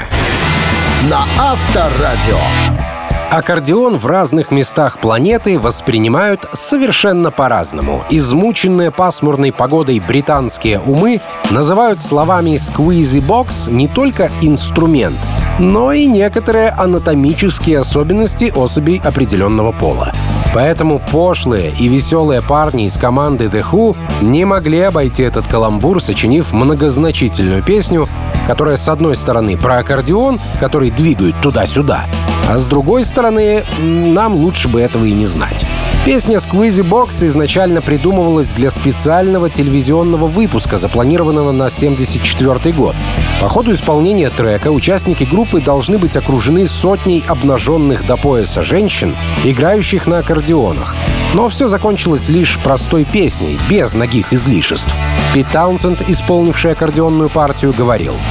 На 1.08 1.24
Авторадио. 1.38 2.87
Аккордеон 3.30 3.98
в 3.98 4.06
разных 4.06 4.50
местах 4.50 4.98
планеты 5.00 5.58
воспринимают 5.58 6.48
совершенно 6.54 7.30
по-разному. 7.30 8.02
Измученные 8.08 8.90
пасмурной 8.90 9.52
погодой 9.52 10.00
британские 10.00 10.80
умы 10.80 11.20
называют 11.50 12.00
словами 12.00 12.56
«squeezy 12.56 13.20
box» 13.20 13.70
не 13.70 13.86
только 13.86 14.30
инструмент, 14.40 15.18
но 15.58 15.92
и 15.92 16.06
некоторые 16.06 16.70
анатомические 16.70 17.80
особенности 17.80 18.50
особей 18.56 18.98
определенного 19.04 19.72
пола. 19.72 20.14
Поэтому 20.54 20.98
пошлые 20.98 21.70
и 21.78 21.86
веселые 21.86 22.40
парни 22.40 22.86
из 22.86 22.96
команды 22.96 23.44
The 23.44 23.62
Who 23.70 23.94
не 24.22 24.46
могли 24.46 24.80
обойти 24.80 25.22
этот 25.22 25.46
каламбур, 25.46 26.02
сочинив 26.02 26.52
многозначительную 26.54 27.62
песню, 27.62 28.08
которая 28.48 28.78
с 28.78 28.88
одной 28.88 29.14
стороны 29.14 29.58
про 29.58 29.80
аккордеон, 29.80 30.40
который 30.58 30.90
двигают 30.90 31.36
туда-сюда, 31.42 32.06
а 32.48 32.56
с 32.56 32.66
другой 32.66 33.04
стороны, 33.04 33.62
нам 33.78 34.34
лучше 34.34 34.68
бы 34.68 34.80
этого 34.80 35.04
и 35.04 35.12
не 35.12 35.26
знать. 35.26 35.66
Песня 36.06 36.38
Squeezy 36.38 36.82
Box 36.82 37.26
изначально 37.26 37.82
придумывалась 37.82 38.54
для 38.54 38.70
специального 38.70 39.50
телевизионного 39.50 40.28
выпуска, 40.28 40.78
запланированного 40.78 41.52
на 41.52 41.66
1974 41.66 42.74
год. 42.74 42.96
По 43.42 43.48
ходу 43.48 43.74
исполнения 43.74 44.30
трека 44.30 44.68
участники 44.68 45.24
группы 45.24 45.60
должны 45.60 45.98
быть 45.98 46.16
окружены 46.16 46.66
сотней 46.66 47.22
обнаженных 47.28 48.06
до 48.06 48.16
пояса 48.16 48.62
женщин, 48.62 49.14
играющих 49.44 50.06
на 50.06 50.20
аккордеонах. 50.20 50.96
Но 51.34 51.48
все 51.48 51.68
закончилось 51.68 52.28
лишь 52.28 52.58
простой 52.58 53.04
песней, 53.04 53.58
без 53.68 53.94
ногих 53.94 54.32
излишеств. 54.32 54.94
Пит 55.34 55.46
Таунсенд, 55.52 56.08
исполнивший 56.08 56.72
аккордеонную 56.72 57.28
партию, 57.28 57.74
говорил— 57.76 58.16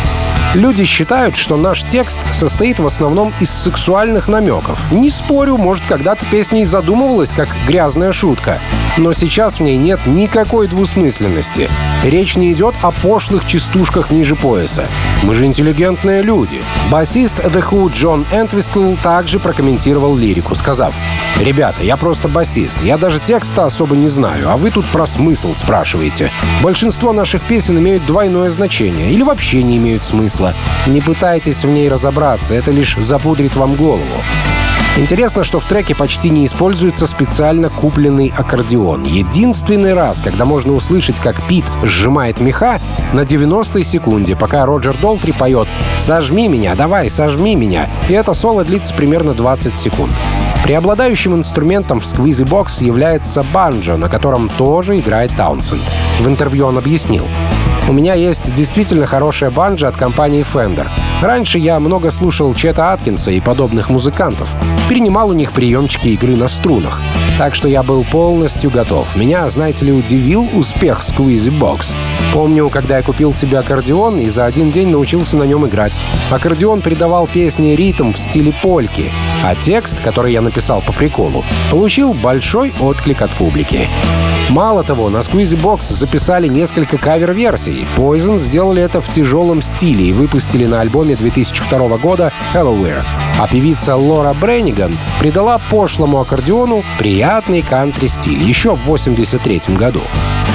Люди 0.54 0.86
считают, 0.86 1.36
что 1.36 1.58
наш 1.58 1.84
текст 1.84 2.22
состоит 2.34 2.80
в 2.80 2.86
основном 2.86 3.34
из 3.39 3.52
сексуальных 3.52 4.28
намеков. 4.28 4.91
Не 4.91 5.10
спорю, 5.10 5.58
может, 5.58 5.86
когда-то 5.86 6.26
песня 6.26 6.62
и 6.62 6.66
задумывалась 6.66 7.30
как 7.30 7.50
грязная 7.68 8.14
шутка. 8.14 8.60
Но 8.98 9.14
сейчас 9.14 9.60
в 9.60 9.64
ней 9.64 9.78
нет 9.78 10.00
никакой 10.08 10.68
двусмысленности. 10.68 11.70
Речь 12.04 12.38
не 12.38 12.54
идет 12.54 12.76
о 12.82 12.91
пошлых 12.91 13.45
частушках 13.45 14.10
ниже 14.10 14.36
пояса. 14.36 14.88
Мы 15.28 15.36
же 15.36 15.45
интеллигентные 15.45 16.21
люди. 16.21 16.63
Басист 16.89 17.39
The 17.39 17.61
Who 17.61 17.91
Джон 17.91 18.25
Энтвискл 18.32 18.93
также 19.03 19.39
прокомментировал 19.39 20.15
лирику, 20.15 20.55
сказав, 20.55 20.95
«Ребята, 21.38 21.84
я 21.84 21.97
просто 21.97 22.30
басист. 22.30 22.82
Я 22.82 22.97
даже 22.97 23.19
текста 23.19 23.65
особо 23.65 23.97
не 23.97 24.07
знаю, 24.07 24.49
а 24.49 24.55
вы 24.55 24.71
тут 24.71 24.86
про 24.86 25.05
смысл 25.05 25.53
спрашиваете. 25.53 26.32
Большинство 26.63 27.11
наших 27.11 27.45
песен 27.45 27.78
имеют 27.78 28.05
двойное 28.05 28.49
значение 28.51 29.11
или 29.11 29.21
вообще 29.21 29.63
не 29.63 29.75
имеют 29.75 30.05
смысла. 30.05 30.53
Не 30.88 31.01
пытайтесь 31.01 31.65
в 31.65 31.69
ней 31.69 31.89
разобраться, 31.89 32.55
это 32.55 32.71
лишь 32.71 32.95
запудрит 32.95 33.53
вам 33.57 33.75
голову. 33.75 34.23
Интересно, 34.98 35.43
что 35.43 35.60
в 35.60 35.66
треке 35.66 35.93
почти 35.93 36.32
не 36.32 36.45
используется 36.45 37.06
специально 37.06 37.70
купленный 37.70 38.34
аккордеон. 38.36 39.04
Единственный 39.04 39.93
раз, 39.93 40.22
когда 40.22 40.43
можно 40.43 40.74
услышать, 40.74 41.18
как 41.18 41.41
Пит 41.43 41.66
сжимает 41.84 42.39
меха, 42.39 42.82
на 43.14 43.20
90-й 43.22 43.84
секунде, 43.84 44.36
пока 44.36 44.66
Роджер 44.66 44.98
Долтри 44.98 45.34
поет 45.34 45.68
«Сожми 46.00 46.48
меня, 46.48 46.76
давай, 46.76 47.12
сожми 47.12 47.56
меня», 47.56 47.88
и 48.10 48.14
это 48.14 48.34
соло 48.34 48.66
длится 48.66 48.95
примерно 48.95 49.36
20 49.36 49.78
секунд. 49.78 50.14
Преобладающим 50.64 51.36
инструментом 51.36 52.02
в 52.02 52.04
Squeezy 52.04 52.43
Box 52.43 52.84
является 52.84 53.45
банджо, 53.54 53.98
на 53.98 54.10
котором 54.10 54.50
тоже 54.50 55.00
играет 55.00 55.36
Таунсенд. 55.38 55.84
В 56.20 56.28
интервью 56.28 56.66
он 56.66 56.78
объяснил— 56.78 57.28
у 57.88 57.93
меня 57.93 58.16
есть 58.16 58.52
действительно 58.54 59.06
хорошая 59.06 59.50
банджа 59.50 59.88
от 59.88 59.95
компании 59.95 60.43
Fender. 60.43 60.89
Раньше 61.22 61.57
я 61.57 61.80
много 61.80 62.11
слушал 62.11 62.53
Чета 62.53 62.93
Аткинса 62.93 63.32
и 63.32 63.41
подобных 63.41 63.89
музыкантов. 63.89 64.53
Перенимал 64.88 65.30
у 65.30 65.34
них 65.34 65.51
приемчики 65.51 66.09
игры 66.09 66.36
на 66.36 66.47
струнах. 66.47 67.01
Так 67.38 67.53
что 67.53 67.67
я 67.67 67.83
был 67.83 68.03
полностью 68.03 68.71
готов. 68.71 69.15
Меня, 69.15 69.47
знаете 69.51 69.85
ли, 69.85 69.91
удивил 69.91 70.49
успех 70.55 71.01
Squeezy 71.01 71.51
Box. 71.55 71.93
Помню, 72.33 72.67
когда 72.69 72.97
я 72.97 73.03
купил 73.03 73.31
себе 73.31 73.59
аккордеон 73.59 74.19
и 74.19 74.27
за 74.29 74.45
один 74.45 74.71
день 74.71 74.89
научился 74.89 75.38
на 75.38 75.43
нем 75.43 75.67
играть. 75.67 75.93
Аккордеон 76.31 76.81
придавал 76.81 77.27
песне 77.27 77.75
ритм 77.75 78.11
в 78.11 78.17
стиле 78.17 78.55
польки, 78.63 79.11
а 79.43 79.53
текст, 79.53 80.01
который 80.01 80.33
я 80.33 80.41
написал 80.41 80.81
по 80.81 80.91
приколу, 80.91 81.45
получил 81.69 82.15
большой 82.15 82.73
отклик 82.79 83.21
от 83.21 83.29
публики. 83.29 83.88
Мало 84.49 84.83
того, 84.83 85.09
на 85.09 85.17
Squeezy 85.17 85.61
Box 85.61 85.93
записали 85.93 86.47
несколько 86.47 86.97
кавер-версий. 86.97 87.85
Poison 87.97 88.39
сделали 88.39 88.81
это 88.81 89.01
в 89.01 89.11
тяжелом 89.11 89.61
стиле 89.61 90.05
и 90.05 90.13
выпустили 90.13 90.65
на 90.65 90.79
альбоме 90.79 91.15
2002 91.15 91.97
года 91.97 92.31
Halloween. 92.53 93.03
А 93.39 93.47
певица 93.47 93.95
Лора 93.95 94.33
Бренниган 94.33 94.97
придала 95.19 95.59
пошлому 95.69 96.19
аккордеону 96.21 96.83
приятный 96.97 97.26
кантри-стиль 97.61 98.41
еще 98.41 98.69
в 98.69 98.84
1983 98.84 99.75
году. 99.75 100.01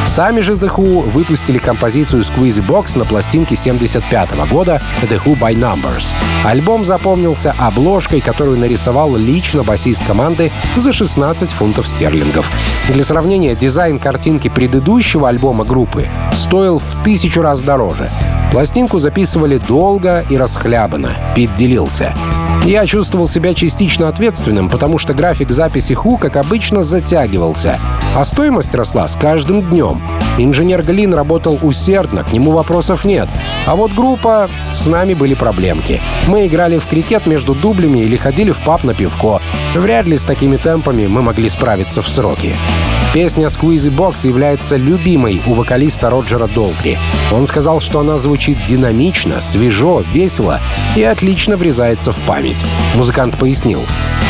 Сами 0.06 0.40
же 0.40 0.52
The 0.52 0.74
Who 0.74 1.10
выпустили 1.10 1.58
композицию 1.58 2.22
Squeezy 2.22 2.66
Box 2.66 2.98
на 2.98 3.04
пластинке 3.04 3.56
75 3.56 4.48
года 4.48 4.80
The 5.02 5.22
Who 5.22 5.38
by 5.38 5.54
Numbers. 5.54 6.14
Альбом 6.44 6.86
запомнился 6.86 7.54
обложкой, 7.58 8.22
которую 8.22 8.58
нарисовал 8.58 9.14
лично 9.16 9.62
басист 9.62 10.02
команды 10.06 10.50
за 10.76 10.94
16 10.94 11.50
фунтов 11.50 11.86
стерлингов. 11.86 12.50
Для 12.88 13.04
сравнения, 13.04 13.54
дизайн 13.54 13.98
картинки 13.98 14.48
предыдущего 14.48 15.28
альбома 15.28 15.64
группы 15.64 16.08
стоил 16.32 16.78
в 16.78 17.04
тысячу 17.04 17.42
раз 17.42 17.60
дороже. 17.60 18.10
Пластинку 18.50 18.98
записывали 18.98 19.58
долго 19.58 20.24
и 20.30 20.38
расхлябанно. 20.38 21.34
Пит 21.36 21.54
делился. 21.54 22.14
Я 22.64 22.86
чувствовал 22.86 23.26
себя 23.26 23.54
частично 23.54 24.06
ответственным, 24.08 24.70
потому 24.70 24.96
что 24.96 25.14
график 25.14 25.50
записи 25.50 25.94
Ху, 25.94 26.16
как 26.16 26.36
обычно, 26.36 26.84
затягивался, 26.84 27.80
а 28.14 28.24
стоимость 28.24 28.72
росла 28.76 29.08
с 29.08 29.16
каждым 29.16 29.62
днем. 29.62 30.00
Инженер 30.38 30.84
Глин 30.84 31.12
работал 31.12 31.58
усердно, 31.60 32.22
к 32.22 32.32
нему 32.32 32.52
вопросов 32.52 33.04
нет. 33.04 33.28
А 33.66 33.74
вот 33.74 33.92
группа, 33.92 34.48
с 34.70 34.86
нами 34.86 35.14
были 35.14 35.34
проблемки. 35.34 36.00
Мы 36.28 36.46
играли 36.46 36.78
в 36.78 36.86
крикет 36.86 37.26
между 37.26 37.56
дублями 37.56 37.98
или 37.98 38.16
ходили 38.16 38.52
в 38.52 38.62
паб 38.62 38.84
на 38.84 38.94
пивко. 38.94 39.40
Вряд 39.74 40.06
ли 40.06 40.16
с 40.16 40.22
такими 40.22 40.56
темпами 40.56 41.08
мы 41.08 41.20
могли 41.20 41.48
справиться 41.48 42.00
в 42.00 42.08
сроки. 42.08 42.54
Песня 43.12 43.48
Squeezy 43.48 43.94
Box 43.94 44.26
является 44.26 44.76
любимой 44.76 45.42
у 45.46 45.52
вокалиста 45.52 46.08
Роджера 46.08 46.46
Долтри. 46.46 46.98
Он 47.30 47.46
сказал, 47.46 47.82
что 47.82 48.00
она 48.00 48.16
звучит 48.16 48.64
динамично, 48.64 49.42
свежо, 49.42 50.02
весело 50.14 50.60
и 50.96 51.02
отлично 51.02 51.58
врезается 51.58 52.10
в 52.10 52.18
память. 52.22 52.64
Музыкант 52.94 53.36
пояснил. 53.36 53.82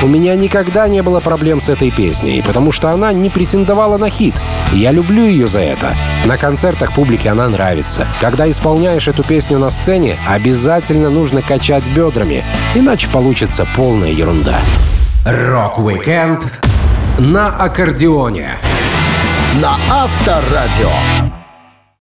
«У 0.03 0.09
меня 0.09 0.35
никогда 0.35 0.89
не 0.89 1.01
было 1.01 1.21
проблем 1.21 1.61
с 1.61 1.69
этой 1.69 1.93
песней, 1.93 2.43
потому 2.43 2.73
что 2.73 2.91
она 2.91 3.13
не 3.13 3.31
претендовала 3.31 3.99
на 3.99 4.11
хит. 4.11 4.35
я 4.73 4.91
люблю 4.91 5.27
ее 5.27 5.47
за 5.47 5.61
это. 5.61 5.95
На 6.27 6.37
концертах 6.37 6.93
публике 6.93 7.29
она 7.29 7.49
нравится. 7.49 8.09
Когда 8.21 8.51
исполняешь 8.51 9.07
эту 9.07 9.23
песню 9.23 9.61
на 9.61 9.71
сцене, 9.71 10.19
обязательно 10.29 11.09
нужно 11.09 11.41
качать 11.41 11.89
бедрами, 11.89 12.45
иначе 12.75 13.09
получится 13.11 13.65
полная 13.77 14.11
ерунда». 14.11 14.59
Rock-weekend 15.25 16.51
на 17.19 17.49
аккордеоне 17.49 18.59
на 19.61 19.77
Авторадио. 19.91 21.42